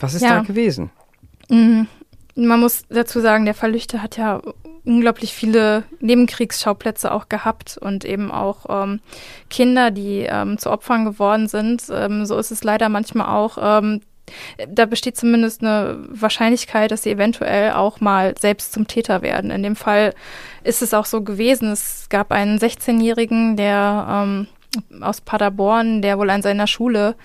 Was 0.00 0.14
ist 0.14 0.22
ja. 0.22 0.36
da 0.36 0.40
gewesen? 0.42 0.90
Mhm. 1.48 1.88
Man 2.34 2.60
muss 2.60 2.82
dazu 2.88 3.20
sagen, 3.20 3.44
der 3.44 3.54
Fall 3.54 3.72
Lüchte 3.72 4.02
hat 4.02 4.16
ja 4.16 4.42
unglaublich 4.84 5.32
viele 5.32 5.84
Nebenkriegsschauplätze 6.00 7.12
auch 7.12 7.28
gehabt 7.28 7.78
und 7.78 8.04
eben 8.04 8.30
auch 8.30 8.66
ähm, 8.68 9.00
Kinder, 9.48 9.90
die 9.90 10.26
ähm, 10.28 10.58
zu 10.58 10.70
Opfern 10.70 11.04
geworden 11.04 11.48
sind. 11.48 11.84
Ähm, 11.90 12.26
so 12.26 12.36
ist 12.36 12.50
es 12.50 12.64
leider 12.64 12.88
manchmal 12.88 13.28
auch. 13.28 13.58
Ähm, 13.60 14.00
da 14.68 14.86
besteht 14.86 15.16
zumindest 15.16 15.62
eine 15.62 15.98
Wahrscheinlichkeit, 16.08 16.90
dass 16.90 17.02
sie 17.02 17.10
eventuell 17.10 17.72
auch 17.72 18.00
mal 18.00 18.34
selbst 18.38 18.72
zum 18.72 18.86
Täter 18.86 19.22
werden. 19.22 19.50
In 19.50 19.62
dem 19.62 19.76
Fall 19.76 20.14
ist 20.62 20.82
es 20.82 20.94
auch 20.94 21.06
so 21.06 21.22
gewesen. 21.22 21.70
Es 21.70 22.08
gab 22.08 22.32
einen 22.32 22.58
16-Jährigen, 22.58 23.56
der 23.56 24.06
ähm, 24.08 24.48
aus 25.02 25.20
Paderborn, 25.20 26.02
der 26.02 26.18
wohl 26.18 26.30
an 26.30 26.42
seiner 26.42 26.66
Schule 26.66 27.16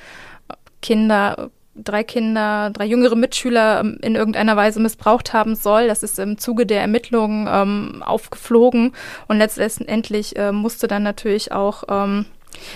Kinder 0.82 1.52
drei 1.84 2.04
Kinder, 2.04 2.70
drei 2.72 2.86
jüngere 2.86 3.15
Mitschüler 3.15 3.82
ähm, 3.82 3.98
in 4.02 4.15
irgendeiner 4.15 4.56
Weise 4.56 4.80
missbraucht 4.80 5.34
haben 5.34 5.56
soll. 5.56 5.88
Das 5.88 6.04
ist 6.04 6.20
im 6.20 6.38
Zuge 6.38 6.65
der 6.65 6.82
Ermittlungen 6.82 7.48
ähm, 7.50 8.04
aufgeflogen 8.06 8.94
und 9.28 9.38
letztendlich 9.38 10.36
äh, 10.38 10.52
musste 10.52 10.88
dann 10.88 11.04
natürlich 11.04 11.52
auch 11.52 11.84
ähm, 11.89 12.26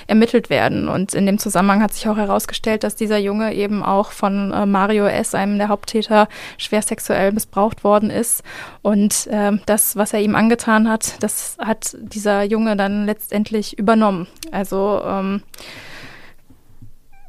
ermittelt 0.08 0.50
werden. 0.50 0.88
Und 0.88 1.14
in 1.14 1.26
dem 1.26 1.38
Zusammenhang 1.40 1.82
hat 1.82 1.94
sich 1.94 2.08
auch 2.08 2.18
herausgestellt, 2.18 2.84
dass 2.84 2.96
dieser 2.96 3.18
Junge 3.18 3.54
eben 3.54 3.84
auch 3.84 4.12
von 4.12 4.52
äh, 4.52 4.66
Mario 4.66 5.06
S., 5.06 5.36
einem 5.36 5.58
der 5.58 5.70
Haupttäter, 5.70 6.28
schwer 6.58 6.82
sexuell 6.82 7.32
missbraucht 7.32 7.84
worden 7.84 8.10
ist. 8.10 8.44
Und 8.82 9.28
äh, 9.28 9.52
das, 9.66 9.96
was 9.96 10.14
er 10.14 10.22
ihm 10.22 10.36
angetan 10.36 10.90
hat, 10.90 11.22
das 11.22 11.58
hat 11.60 11.98
dieser 12.00 12.44
Junge 12.44 12.76
dann 12.76 13.06
letztendlich 13.06 13.78
übernommen. 13.78 14.28
Also 14.52 15.02
ähm, 15.06 15.44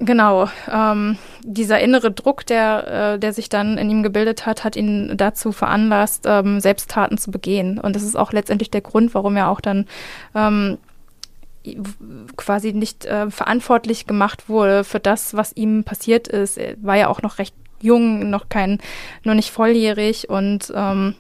Genau, 0.04 0.50
ähm, 0.70 1.16
dieser 1.42 1.80
innere 1.80 2.10
Druck, 2.10 2.44
der, 2.44 3.14
äh, 3.14 3.18
der 3.18 3.32
sich 3.32 3.48
dann 3.48 3.78
in 3.78 3.88
ihm 3.88 4.02
gebildet 4.02 4.44
hat, 4.44 4.62
hat 4.62 4.76
ihn 4.76 5.16
dazu 5.16 5.50
veranlasst, 5.50 6.24
ähm, 6.26 6.60
Selbsttaten 6.60 7.16
zu 7.16 7.30
begehen. 7.30 7.78
Und 7.78 7.96
das 7.96 8.02
ist 8.02 8.16
auch 8.16 8.32
letztendlich 8.32 8.70
der 8.70 8.82
Grund, 8.82 9.14
warum 9.14 9.36
er 9.36 9.48
auch 9.48 9.62
dann 9.62 9.86
ähm, 10.34 10.76
quasi 12.36 12.74
nicht 12.74 13.06
äh, 13.06 13.30
verantwortlich 13.30 14.06
gemacht 14.06 14.50
wurde 14.50 14.84
für 14.84 15.00
das, 15.00 15.34
was 15.34 15.56
ihm 15.56 15.84
passiert 15.84 16.28
ist. 16.28 16.58
Er 16.58 16.74
war 16.82 16.96
ja 16.96 17.08
auch 17.08 17.22
noch 17.22 17.38
recht 17.38 17.54
jung, 17.80 18.28
noch 18.28 18.50
kein, 18.50 18.80
nur 19.22 19.34
nicht 19.34 19.50
volljährig 19.50 20.28
und 20.28 20.70
ähm, 20.74 21.14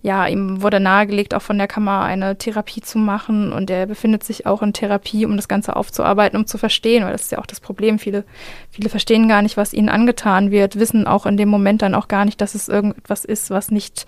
ja, 0.00 0.26
ihm 0.28 0.62
wurde 0.62 0.78
nahegelegt, 0.78 1.34
auch 1.34 1.42
von 1.42 1.58
der 1.58 1.66
Kammer 1.66 2.02
eine 2.02 2.38
Therapie 2.38 2.80
zu 2.80 2.98
machen 2.98 3.52
und 3.52 3.68
er 3.68 3.86
befindet 3.86 4.22
sich 4.22 4.46
auch 4.46 4.62
in 4.62 4.72
Therapie, 4.72 5.26
um 5.26 5.34
das 5.36 5.48
Ganze 5.48 5.74
aufzuarbeiten, 5.74 6.38
um 6.38 6.46
zu 6.46 6.56
verstehen, 6.56 7.04
weil 7.04 7.12
das 7.12 7.22
ist 7.22 7.32
ja 7.32 7.38
auch 7.38 7.46
das 7.46 7.58
Problem. 7.58 7.98
Viele, 7.98 8.24
viele 8.70 8.90
verstehen 8.90 9.28
gar 9.28 9.42
nicht, 9.42 9.56
was 9.56 9.72
ihnen 9.72 9.88
angetan 9.88 10.52
wird, 10.52 10.78
wissen 10.78 11.08
auch 11.08 11.26
in 11.26 11.36
dem 11.36 11.48
Moment 11.48 11.82
dann 11.82 11.96
auch 11.96 12.06
gar 12.06 12.24
nicht, 12.24 12.40
dass 12.40 12.54
es 12.54 12.68
irgendetwas 12.68 13.24
ist, 13.24 13.50
was 13.50 13.70
nicht 13.70 14.06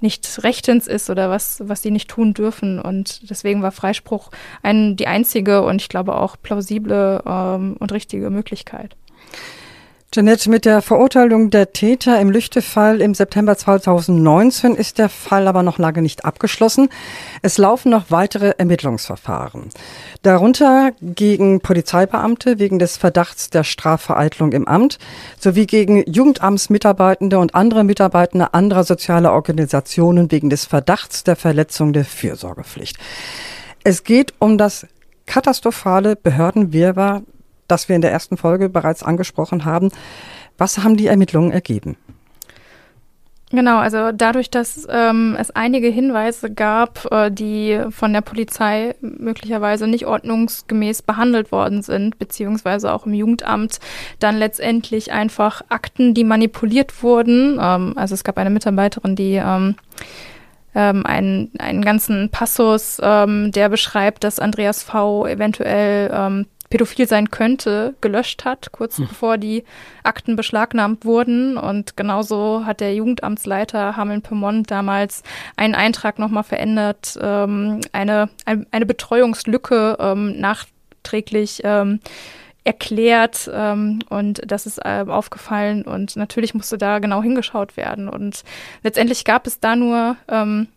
nicht 0.00 0.44
rechtens 0.44 0.86
ist 0.86 1.10
oder 1.10 1.28
was, 1.28 1.60
was 1.64 1.82
sie 1.82 1.90
nicht 1.90 2.08
tun 2.08 2.32
dürfen. 2.32 2.80
Und 2.80 3.28
deswegen 3.30 3.62
war 3.62 3.72
Freispruch 3.72 4.30
ein, 4.62 4.96
die 4.96 5.08
einzige 5.08 5.62
und 5.62 5.82
ich 5.82 5.88
glaube 5.88 6.16
auch 6.16 6.36
plausible 6.40 7.20
ähm, 7.26 7.76
und 7.80 7.90
richtige 7.90 8.30
Möglichkeit. 8.30 8.96
Jeanette, 10.10 10.48
mit 10.48 10.64
der 10.64 10.80
Verurteilung 10.80 11.50
der 11.50 11.74
Täter 11.74 12.18
im 12.18 12.30
Lüchte-Fall 12.30 13.02
im 13.02 13.12
September 13.12 13.58
2019 13.58 14.74
ist 14.74 14.96
der 14.96 15.10
Fall 15.10 15.46
aber 15.46 15.62
noch 15.62 15.76
lange 15.76 16.00
nicht 16.00 16.24
abgeschlossen. 16.24 16.88
Es 17.42 17.58
laufen 17.58 17.90
noch 17.90 18.06
weitere 18.08 18.54
Ermittlungsverfahren. 18.56 19.68
Darunter 20.22 20.92
gegen 21.02 21.60
Polizeibeamte 21.60 22.58
wegen 22.58 22.78
des 22.78 22.96
Verdachts 22.96 23.50
der 23.50 23.64
Strafvereitlung 23.64 24.52
im 24.52 24.66
Amt 24.66 24.98
sowie 25.38 25.66
gegen 25.66 26.10
Jugendamtsmitarbeitende 26.10 27.38
und 27.38 27.54
andere 27.54 27.84
Mitarbeitende 27.84 28.54
anderer 28.54 28.84
sozialer 28.84 29.34
Organisationen 29.34 30.32
wegen 30.32 30.48
des 30.48 30.64
Verdachts 30.64 31.22
der 31.22 31.36
Verletzung 31.36 31.92
der 31.92 32.06
Fürsorgepflicht. 32.06 32.96
Es 33.84 34.04
geht 34.04 34.32
um 34.38 34.56
das 34.56 34.86
katastrophale 35.26 36.16
Behördenwirrwarr 36.16 37.24
das 37.68 37.88
wir 37.88 37.96
in 37.96 38.02
der 38.02 38.12
ersten 38.12 38.36
Folge 38.36 38.68
bereits 38.68 39.02
angesprochen 39.02 39.64
haben. 39.64 39.90
Was 40.56 40.78
haben 40.78 40.96
die 40.96 41.06
Ermittlungen 41.06 41.52
ergeben? 41.52 41.96
Genau, 43.50 43.78
also 43.78 44.12
dadurch, 44.12 44.50
dass 44.50 44.86
ähm, 44.90 45.34
es 45.38 45.50
einige 45.50 45.88
Hinweise 45.88 46.52
gab, 46.52 47.10
äh, 47.10 47.30
die 47.30 47.80
von 47.88 48.12
der 48.12 48.20
Polizei 48.20 48.94
möglicherweise 49.00 49.86
nicht 49.86 50.06
ordnungsgemäß 50.06 51.00
behandelt 51.00 51.50
worden 51.50 51.80
sind, 51.80 52.18
beziehungsweise 52.18 52.92
auch 52.92 53.06
im 53.06 53.14
Jugendamt 53.14 53.80
dann 54.18 54.36
letztendlich 54.36 55.12
einfach 55.12 55.62
Akten, 55.70 56.12
die 56.12 56.24
manipuliert 56.24 57.02
wurden. 57.02 57.58
Ähm, 57.58 57.94
also 57.96 58.12
es 58.12 58.22
gab 58.22 58.36
eine 58.36 58.50
Mitarbeiterin, 58.50 59.16
die 59.16 59.36
ähm, 59.36 59.76
ähm, 60.74 61.06
einen, 61.06 61.50
einen 61.58 61.82
ganzen 61.82 62.28
Passus, 62.28 63.00
ähm, 63.02 63.50
der 63.52 63.70
beschreibt, 63.70 64.24
dass 64.24 64.40
Andreas 64.40 64.82
V. 64.82 65.26
eventuell 65.26 66.10
ähm, 66.12 66.46
pädophil 66.70 67.08
sein 67.08 67.30
könnte, 67.30 67.94
gelöscht 68.00 68.44
hat, 68.44 68.72
kurz 68.72 68.98
hm. 68.98 69.08
bevor 69.08 69.38
die 69.38 69.64
Akten 70.02 70.36
beschlagnahmt 70.36 71.04
wurden. 71.04 71.56
Und 71.56 71.96
genauso 71.96 72.64
hat 72.64 72.80
der 72.80 72.94
Jugendamtsleiter 72.94 73.96
Hameln-Pyrmont 73.96 74.70
damals 74.70 75.22
einen 75.56 75.74
Eintrag 75.74 76.18
nochmal 76.18 76.44
verändert, 76.44 77.18
ähm, 77.20 77.80
eine, 77.92 78.28
eine 78.44 78.86
Betreuungslücke 78.86 79.96
ähm, 79.98 80.38
nachträglich 80.40 81.62
ähm, 81.64 82.00
erklärt 82.64 83.50
ähm, 83.50 84.00
und 84.10 84.42
das 84.46 84.66
ist 84.66 84.78
äh, 84.84 85.02
aufgefallen 85.08 85.84
und 85.84 86.16
natürlich 86.16 86.52
musste 86.52 86.76
da 86.76 86.98
genau 86.98 87.22
hingeschaut 87.22 87.78
werden 87.78 88.10
und 88.10 88.44
letztendlich 88.82 89.24
gab 89.24 89.46
es 89.46 89.58
da 89.58 89.74
nur 89.74 90.16
ähm, 90.28 90.68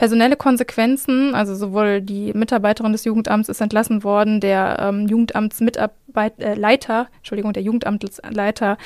personelle 0.00 0.36
Konsequenzen, 0.36 1.34
also 1.34 1.54
sowohl 1.54 2.00
die 2.00 2.32
Mitarbeiterin 2.32 2.92
des 2.92 3.04
Jugendamts 3.04 3.50
ist 3.50 3.60
entlassen 3.60 4.02
worden, 4.02 4.40
der 4.40 4.78
ähm, 4.80 5.06
Jugendamtsleiter, 5.06 5.90
äh, 6.38 7.16
Entschuldigung, 7.18 7.52
der 7.52 7.62
Jugendamtsleiter 7.62 8.78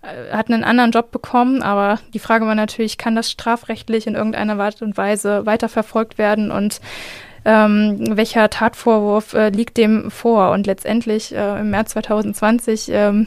äh, 0.00 0.34
hat 0.34 0.50
einen 0.50 0.64
anderen 0.64 0.90
Job 0.90 1.10
bekommen, 1.10 1.60
aber 1.60 1.98
die 2.14 2.18
Frage 2.18 2.46
war 2.46 2.54
natürlich, 2.54 2.96
kann 2.96 3.14
das 3.14 3.30
strafrechtlich 3.30 4.06
in 4.06 4.14
irgendeiner 4.14 4.58
Art 4.58 4.80
und 4.80 4.96
Weise 4.96 5.44
weiterverfolgt 5.44 6.16
werden 6.16 6.50
und 6.50 6.80
ähm, 7.44 8.16
welcher 8.16 8.48
Tatvorwurf 8.48 9.34
äh, 9.34 9.50
liegt 9.50 9.76
dem 9.76 10.10
vor? 10.10 10.52
Und 10.52 10.66
letztendlich 10.66 11.34
äh, 11.34 11.60
im 11.60 11.68
März 11.68 11.90
2020 11.90 12.88
ähm, 12.94 13.26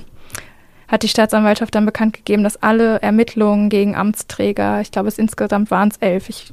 hat 0.88 1.04
die 1.04 1.10
Staatsanwaltschaft 1.10 1.76
dann 1.76 1.86
bekannt 1.86 2.14
gegeben, 2.14 2.42
dass 2.42 2.64
alle 2.64 3.04
Ermittlungen 3.04 3.70
gegen 3.70 3.96
Amtsträger, 3.96 4.82
ich 4.82 4.90
glaube 4.90 5.10
es 5.10 5.20
insgesamt 5.20 5.70
waren 5.70 5.90
es 5.90 5.98
elf, 5.98 6.30
ich 6.30 6.52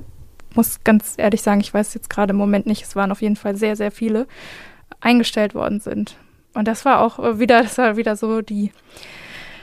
muss 0.57 0.83
ganz 0.85 1.15
ehrlich 1.17 1.43
sagen, 1.43 1.61
ich 1.61 1.73
weiß 1.73 1.95
jetzt 1.95 2.11
gerade 2.11 2.33
im 2.33 2.37
Moment 2.37 2.67
nicht, 2.67 2.83
es 2.83 2.97
waren 2.97 3.13
auf 3.13 3.23
jeden 3.23 3.37
Fall 3.37 3.57
sehr, 3.57 3.77
sehr 3.77 3.91
viele, 3.91 4.27
eingestellt 5.01 5.55
worden 5.55 5.81
sind. 5.81 6.17
Und 6.55 6.69
das 6.69 6.85
war 6.85 7.01
auch 7.01 7.39
wieder, 7.39 7.63
das 7.63 7.79
war 7.79 7.97
wieder 7.97 8.17
so 8.17 8.41
die, 8.41 8.73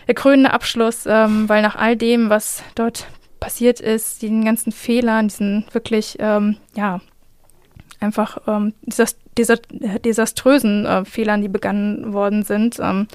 der 0.07 0.15
krönende 0.15 0.51
Abschluss, 0.51 1.05
ähm, 1.05 1.47
weil 1.47 1.61
nach 1.61 1.75
all 1.75 1.95
dem, 1.95 2.29
was 2.29 2.63
dort 2.75 3.07
passiert 3.39 3.79
ist, 3.79 4.21
den 4.21 4.43
ganzen 4.43 4.71
Fehlern, 4.71 5.27
diesen 5.27 5.65
wirklich, 5.71 6.17
ähm, 6.19 6.57
ja, 6.75 6.99
einfach 8.01 8.37
ähm, 8.47 8.73
desaströsen 8.85 10.85
äh, 10.85 11.05
Fehlern, 11.05 11.41
die 11.41 11.49
begangen 11.49 12.13
worden 12.13 12.43
sind, 12.43 12.79
ähm, 12.79 13.07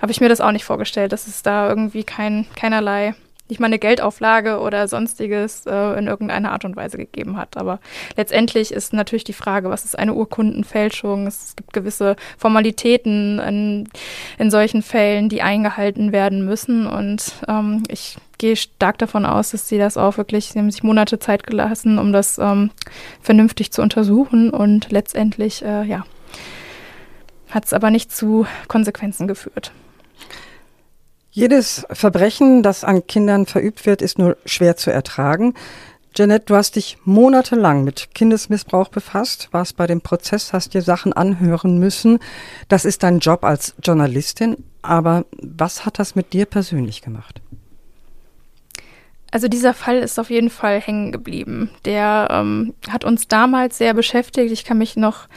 habe 0.00 0.12
ich 0.12 0.20
mir 0.20 0.28
das 0.28 0.40
auch 0.40 0.52
nicht 0.52 0.64
vorgestellt, 0.64 1.12
dass 1.12 1.26
es 1.26 1.42
da 1.42 1.68
irgendwie 1.68 2.04
kein, 2.04 2.46
keinerlei 2.56 3.14
nicht 3.50 3.60
mal 3.60 3.66
eine 3.66 3.78
Geldauflage 3.78 4.60
oder 4.60 4.88
sonstiges 4.88 5.66
äh, 5.66 5.98
in 5.98 6.06
irgendeiner 6.06 6.52
Art 6.52 6.64
und 6.64 6.76
Weise 6.76 6.96
gegeben 6.96 7.36
hat. 7.36 7.56
Aber 7.56 7.80
letztendlich 8.16 8.72
ist 8.72 8.92
natürlich 8.92 9.24
die 9.24 9.32
Frage, 9.32 9.70
was 9.70 9.84
ist 9.84 9.98
eine 9.98 10.14
Urkundenfälschung? 10.14 11.26
Es 11.26 11.54
gibt 11.56 11.72
gewisse 11.72 12.16
Formalitäten 12.38 13.38
in, 13.40 13.88
in 14.38 14.50
solchen 14.50 14.82
Fällen, 14.82 15.28
die 15.28 15.42
eingehalten 15.42 16.12
werden 16.12 16.44
müssen. 16.44 16.86
Und 16.86 17.32
ähm, 17.48 17.82
ich 17.88 18.16
gehe 18.38 18.56
stark 18.56 18.98
davon 18.98 19.26
aus, 19.26 19.50
dass 19.50 19.68
sie 19.68 19.78
das 19.78 19.96
auch 19.96 20.16
wirklich, 20.16 20.46
sie 20.46 20.58
haben 20.58 20.70
sich 20.70 20.82
Monate 20.82 21.18
Zeit 21.18 21.46
gelassen, 21.46 21.98
um 21.98 22.12
das 22.12 22.38
ähm, 22.38 22.70
vernünftig 23.20 23.72
zu 23.72 23.82
untersuchen. 23.82 24.50
Und 24.50 24.90
letztendlich, 24.90 25.62
äh, 25.62 25.84
ja, 25.84 26.04
hat 27.50 27.64
es 27.64 27.72
aber 27.72 27.90
nicht 27.90 28.12
zu 28.12 28.46
Konsequenzen 28.68 29.26
geführt. 29.26 29.72
Jedes 31.32 31.86
Verbrechen, 31.90 32.62
das 32.62 32.82
an 32.82 33.06
Kindern 33.06 33.46
verübt 33.46 33.86
wird, 33.86 34.02
ist 34.02 34.18
nur 34.18 34.36
schwer 34.44 34.76
zu 34.76 34.90
ertragen. 34.90 35.54
Jeanette, 36.12 36.46
du 36.46 36.56
hast 36.56 36.74
dich 36.74 36.98
monatelang 37.04 37.84
mit 37.84 38.14
Kindesmissbrauch 38.14 38.88
befasst, 38.88 39.48
warst 39.52 39.76
bei 39.76 39.86
dem 39.86 40.00
Prozess, 40.00 40.52
hast 40.52 40.74
dir 40.74 40.82
Sachen 40.82 41.12
anhören 41.12 41.78
müssen. 41.78 42.18
Das 42.68 42.84
ist 42.84 43.04
dein 43.04 43.20
Job 43.20 43.44
als 43.44 43.74
Journalistin. 43.82 44.56
Aber 44.82 45.24
was 45.40 45.86
hat 45.86 45.98
das 46.00 46.16
mit 46.16 46.32
dir 46.32 46.46
persönlich 46.46 47.02
gemacht? 47.02 47.40
Also 49.30 49.46
dieser 49.46 49.74
Fall 49.74 49.98
ist 49.98 50.18
auf 50.18 50.30
jeden 50.30 50.50
Fall 50.50 50.80
hängen 50.80 51.12
geblieben. 51.12 51.70
Der 51.84 52.26
ähm, 52.32 52.74
hat 52.88 53.04
uns 53.04 53.28
damals 53.28 53.78
sehr 53.78 53.94
beschäftigt. 53.94 54.50
Ich 54.50 54.64
kann 54.64 54.78
mich 54.78 54.96
noch 54.96 55.28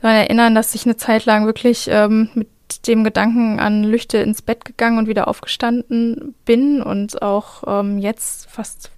daran 0.00 0.16
erinnern, 0.18 0.54
dass 0.54 0.74
ich 0.76 0.84
eine 0.84 0.96
Zeit 0.96 1.24
lang 1.24 1.46
wirklich 1.46 1.88
ähm, 1.90 2.28
mit 2.34 2.48
dem 2.86 3.04
Gedanken 3.04 3.60
an 3.60 3.84
Lüchte 3.84 4.18
ins 4.18 4.42
Bett 4.42 4.64
gegangen 4.64 4.98
und 4.98 5.06
wieder 5.06 5.28
aufgestanden 5.28 6.34
bin 6.44 6.82
und 6.82 7.22
auch 7.22 7.62
ähm, 7.66 7.98
jetzt 7.98 8.50
fast 8.50 8.90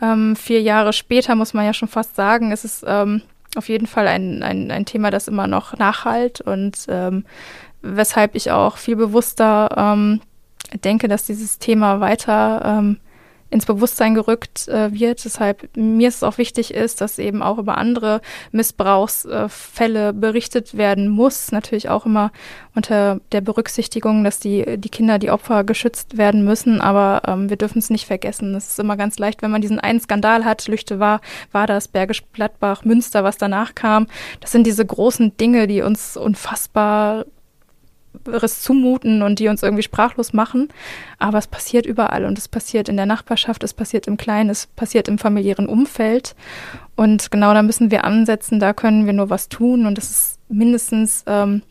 ähm, 0.00 0.36
vier 0.36 0.60
Jahre 0.62 0.92
später 0.92 1.34
muss 1.34 1.54
man 1.54 1.64
ja 1.64 1.72
schon 1.72 1.88
fast 1.88 2.16
sagen, 2.16 2.52
ist 2.52 2.64
es 2.64 2.84
ähm, 2.86 3.22
auf 3.54 3.68
jeden 3.68 3.86
Fall 3.86 4.08
ein, 4.08 4.42
ein, 4.42 4.70
ein 4.70 4.84
Thema, 4.84 5.10
das 5.10 5.28
immer 5.28 5.46
noch 5.46 5.76
nachhalt 5.78 6.40
und 6.40 6.86
ähm, 6.88 7.24
weshalb 7.82 8.34
ich 8.34 8.50
auch 8.50 8.76
viel 8.76 8.96
bewusster 8.96 9.68
ähm, 9.76 10.20
denke, 10.84 11.08
dass 11.08 11.24
dieses 11.24 11.58
Thema 11.58 12.00
weiter 12.00 12.62
ähm, 12.64 12.98
ins 13.56 13.66
Bewusstsein 13.66 14.14
gerückt 14.14 14.68
äh, 14.68 14.92
wird. 14.92 15.24
Deshalb 15.24 15.68
mir 15.76 16.08
ist 16.08 16.16
es 16.16 16.22
auch 16.22 16.38
wichtig 16.38 16.72
ist, 16.72 17.00
dass 17.00 17.18
eben 17.18 17.42
auch 17.42 17.58
über 17.58 17.78
andere 17.78 18.20
Missbrauchsfälle 18.52 20.12
berichtet 20.12 20.76
werden 20.76 21.08
muss. 21.08 21.52
Natürlich 21.52 21.88
auch 21.88 22.06
immer 22.06 22.30
unter 22.74 23.20
der 23.32 23.40
Berücksichtigung, 23.40 24.22
dass 24.22 24.38
die, 24.38 24.78
die 24.78 24.90
Kinder, 24.90 25.18
die 25.18 25.30
Opfer 25.30 25.64
geschützt 25.64 26.18
werden 26.18 26.44
müssen. 26.44 26.80
Aber 26.80 27.22
ähm, 27.26 27.48
wir 27.48 27.56
dürfen 27.56 27.78
es 27.78 27.90
nicht 27.90 28.06
vergessen. 28.06 28.54
Es 28.54 28.68
ist 28.68 28.78
immer 28.78 28.96
ganz 28.96 29.18
leicht, 29.18 29.42
wenn 29.42 29.50
man 29.50 29.62
diesen 29.62 29.80
einen 29.80 30.00
Skandal 30.00 30.44
hat. 30.44 30.68
Lüchte 30.68 31.00
war, 31.00 31.20
war 31.52 31.66
das 31.66 31.88
Bergisch 31.88 32.22
Gladbach, 32.32 32.84
Münster, 32.84 33.24
was 33.24 33.38
danach 33.38 33.74
kam. 33.74 34.06
Das 34.40 34.52
sind 34.52 34.66
diese 34.66 34.84
großen 34.84 35.36
Dinge, 35.38 35.66
die 35.66 35.82
uns 35.82 36.16
unfassbar 36.16 37.24
zumuten 38.62 39.22
und 39.22 39.38
die 39.38 39.48
uns 39.48 39.62
irgendwie 39.62 39.82
sprachlos 39.82 40.32
machen. 40.32 40.68
Aber 41.18 41.38
es 41.38 41.46
passiert 41.46 41.86
überall 41.86 42.24
und 42.24 42.38
es 42.38 42.48
passiert 42.48 42.88
in 42.88 42.96
der 42.96 43.06
Nachbarschaft, 43.06 43.62
es 43.62 43.74
passiert 43.74 44.06
im 44.06 44.16
Kleinen, 44.16 44.50
es 44.50 44.66
passiert 44.66 45.08
im 45.08 45.18
familiären 45.18 45.68
Umfeld. 45.68 46.34
Und 46.96 47.30
genau 47.30 47.52
da 47.54 47.62
müssen 47.62 47.90
wir 47.90 48.04
ansetzen, 48.04 48.60
da 48.60 48.72
können 48.72 49.06
wir 49.06 49.12
nur 49.12 49.30
was 49.30 49.48
tun. 49.48 49.86
Und 49.86 49.98
das 49.98 50.10
ist 50.10 50.38
mindestens, 50.48 51.24
ähm, 51.26 51.62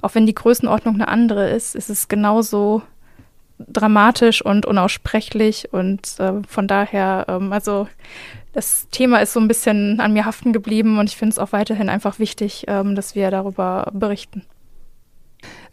auch 0.00 0.14
wenn 0.14 0.26
die 0.26 0.34
Größenordnung 0.34 0.94
eine 0.94 1.08
andere 1.08 1.50
ist, 1.50 1.74
ist 1.74 1.90
es 1.90 2.08
genauso 2.08 2.82
dramatisch 3.58 4.44
und 4.44 4.66
unaussprechlich. 4.66 5.72
Und 5.72 6.18
äh, 6.18 6.42
von 6.48 6.66
daher, 6.66 7.26
ähm, 7.28 7.52
also 7.52 7.88
das 8.52 8.88
Thema 8.90 9.18
ist 9.18 9.32
so 9.32 9.40
ein 9.40 9.48
bisschen 9.48 10.00
an 10.00 10.12
mir 10.12 10.24
haften 10.24 10.52
geblieben 10.52 10.98
und 10.98 11.08
ich 11.08 11.16
finde 11.16 11.32
es 11.32 11.38
auch 11.38 11.52
weiterhin 11.52 11.88
einfach 11.88 12.18
wichtig, 12.18 12.64
ähm, 12.68 12.94
dass 12.94 13.14
wir 13.14 13.30
darüber 13.30 13.90
berichten. 13.92 14.44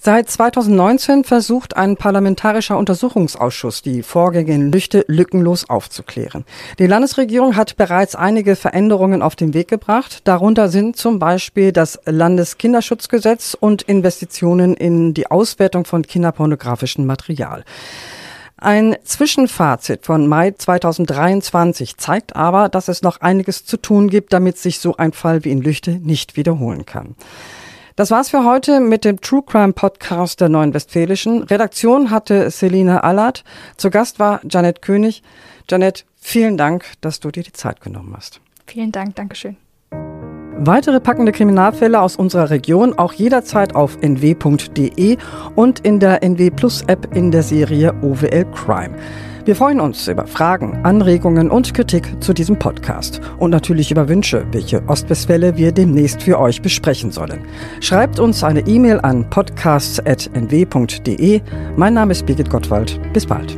Seit 0.03 0.31
2019 0.31 1.23
versucht 1.25 1.77
ein 1.77 1.95
parlamentarischer 1.95 2.75
Untersuchungsausschuss, 2.75 3.83
die 3.83 4.01
Vorgänge 4.01 4.51
in 4.51 4.71
Lüchte 4.71 5.05
lückenlos 5.07 5.69
aufzuklären. 5.69 6.43
Die 6.79 6.87
Landesregierung 6.87 7.55
hat 7.55 7.77
bereits 7.77 8.15
einige 8.15 8.55
Veränderungen 8.55 9.21
auf 9.21 9.35
den 9.35 9.53
Weg 9.53 9.67
gebracht. 9.67 10.21
Darunter 10.23 10.69
sind 10.69 10.97
zum 10.97 11.19
Beispiel 11.19 11.71
das 11.71 11.99
Landeskinderschutzgesetz 12.05 13.55
und 13.59 13.83
Investitionen 13.83 14.73
in 14.73 15.13
die 15.13 15.29
Auswertung 15.29 15.85
von 15.85 16.01
kinderpornografischem 16.01 17.05
Material. 17.05 17.63
Ein 18.57 18.95
Zwischenfazit 19.03 20.03
von 20.03 20.25
Mai 20.27 20.49
2023 20.49 21.97
zeigt 21.97 22.35
aber, 22.35 22.69
dass 22.69 22.87
es 22.87 23.03
noch 23.03 23.21
einiges 23.21 23.65
zu 23.65 23.77
tun 23.77 24.09
gibt, 24.09 24.33
damit 24.33 24.57
sich 24.57 24.79
so 24.79 24.97
ein 24.97 25.13
Fall 25.13 25.43
wie 25.45 25.51
in 25.51 25.61
Lüchte 25.61 25.91
nicht 25.91 26.37
wiederholen 26.37 26.87
kann. 26.87 27.15
Das 27.95 28.09
war's 28.09 28.29
für 28.29 28.45
heute 28.45 28.79
mit 28.79 29.03
dem 29.03 29.19
True 29.19 29.43
Crime 29.45 29.73
Podcast 29.73 30.39
der 30.39 30.47
Neuen 30.47 30.73
Westfälischen. 30.73 31.43
Redaktion 31.43 32.09
hatte 32.09 32.49
Selina 32.49 33.01
Allard. 33.01 33.43
Zu 33.75 33.89
Gast 33.89 34.17
war 34.17 34.39
Janet 34.49 34.81
König. 34.81 35.23
Janet, 35.69 36.05
vielen 36.15 36.57
Dank, 36.57 36.85
dass 37.01 37.19
du 37.19 37.31
dir 37.31 37.43
die 37.43 37.51
Zeit 37.51 37.81
genommen 37.81 38.13
hast. 38.15 38.39
Vielen 38.65 38.93
Dank, 38.93 39.15
Dankeschön. 39.15 39.57
Weitere 40.63 40.99
packende 40.99 41.31
Kriminalfälle 41.31 41.99
aus 41.99 42.15
unserer 42.15 42.49
Region 42.49 42.97
auch 42.97 43.13
jederzeit 43.13 43.75
auf 43.75 43.97
nw.de 44.01 45.17
und 45.55 45.79
in 45.79 45.99
der 45.99 46.23
NW 46.23 46.51
Plus 46.51 46.83
App 46.83 47.13
in 47.15 47.31
der 47.31 47.43
Serie 47.43 47.93
OWL 48.01 48.45
Crime. 48.53 48.95
Wir 49.51 49.57
freuen 49.57 49.81
uns 49.81 50.07
über 50.07 50.27
Fragen, 50.27 50.79
Anregungen 50.83 51.51
und 51.51 51.73
Kritik 51.73 52.23
zu 52.23 52.31
diesem 52.31 52.57
Podcast 52.57 53.19
und 53.37 53.49
natürlich 53.49 53.91
über 53.91 54.07
Wünsche, 54.07 54.45
welche 54.53 54.81
Ostwestfälle 54.87 55.57
wir 55.57 55.73
demnächst 55.73 56.23
für 56.23 56.39
euch 56.39 56.61
besprechen 56.61 57.11
sollen. 57.11 57.41
Schreibt 57.81 58.17
uns 58.17 58.45
eine 58.45 58.61
E-Mail 58.61 59.01
an 59.01 59.29
podcasts.nw.de. 59.29 61.41
Mein 61.75 61.93
Name 61.93 62.13
ist 62.13 62.25
Birgit 62.25 62.49
Gottwald. 62.49 62.97
Bis 63.11 63.25
bald. 63.25 63.57